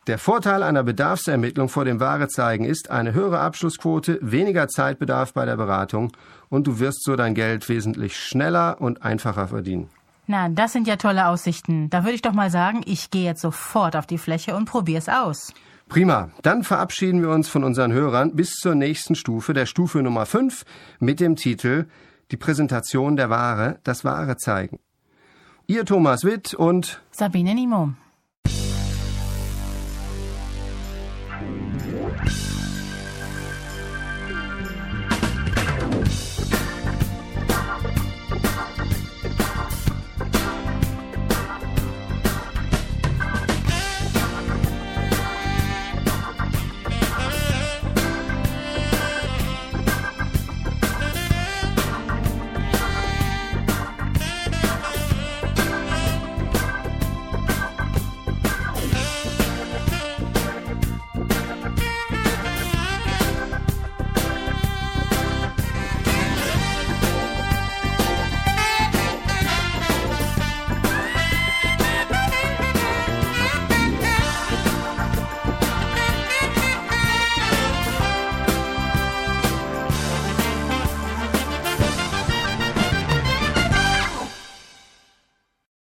Der 0.09 0.19
Vorteil 0.19 0.65
einer 0.65 0.83
Bedarfsermittlung 0.83 1.69
vor 1.69 1.85
dem 1.85 2.01
Warezeigen 2.01 2.65
ist 2.65 2.91
eine 2.91 3.15
höhere 3.15 3.39
Abschlussquote, 3.39 4.19
weniger 4.21 4.67
Zeitbedarf 4.67 5.33
bei 5.33 5.47
der 5.47 5.57
Beratung 5.57 6.11
und 6.49 6.67
du 6.67 6.81
wirst 6.81 7.05
so 7.05 7.15
dein 7.15 7.35
Geld 7.35 7.69
wesentlich 7.69 8.17
schneller 8.17 8.81
und 8.81 9.05
einfacher 9.05 9.47
verdienen. 9.47 9.91
Na, 10.27 10.49
das 10.49 10.73
sind 10.73 10.89
ja 10.89 10.97
tolle 10.97 11.29
Aussichten. 11.29 11.89
Da 11.89 12.03
würde 12.03 12.15
ich 12.15 12.23
doch 12.23 12.33
mal 12.33 12.51
sagen, 12.51 12.81
ich 12.85 13.11
gehe 13.11 13.23
jetzt 13.23 13.43
sofort 13.43 13.95
auf 13.95 14.07
die 14.07 14.19
Fläche 14.19 14.57
und 14.57 14.65
probier's 14.65 15.09
aus. 15.09 15.55
Prima. 15.89 16.31
Dann 16.43 16.65
verabschieden 16.65 17.23
wir 17.23 17.31
uns 17.31 17.49
von 17.49 17.63
unseren 17.63 17.93
Hörern 17.93 18.35
bis 18.35 18.55
zur 18.55 18.75
nächsten 18.75 19.15
Stufe, 19.15 19.53
der 19.53 19.67
Stufe 19.67 20.03
Nummer 20.03 20.27
5, 20.27 20.65
mit 20.99 21.21
dem 21.21 21.37
Titel 21.37 21.87
Die 22.33 22.37
Präsentation 22.37 23.15
der 23.15 23.31
Ware, 23.31 23.79
das 23.85 24.05
Ware 24.05 24.37
zeigen. 24.37 24.81
Ihr 25.69 25.85
Thomas 25.85 26.25
Witt 26.25 26.55
und 26.55 27.01
Sabine 27.13 27.55
Nimo. 27.55 27.93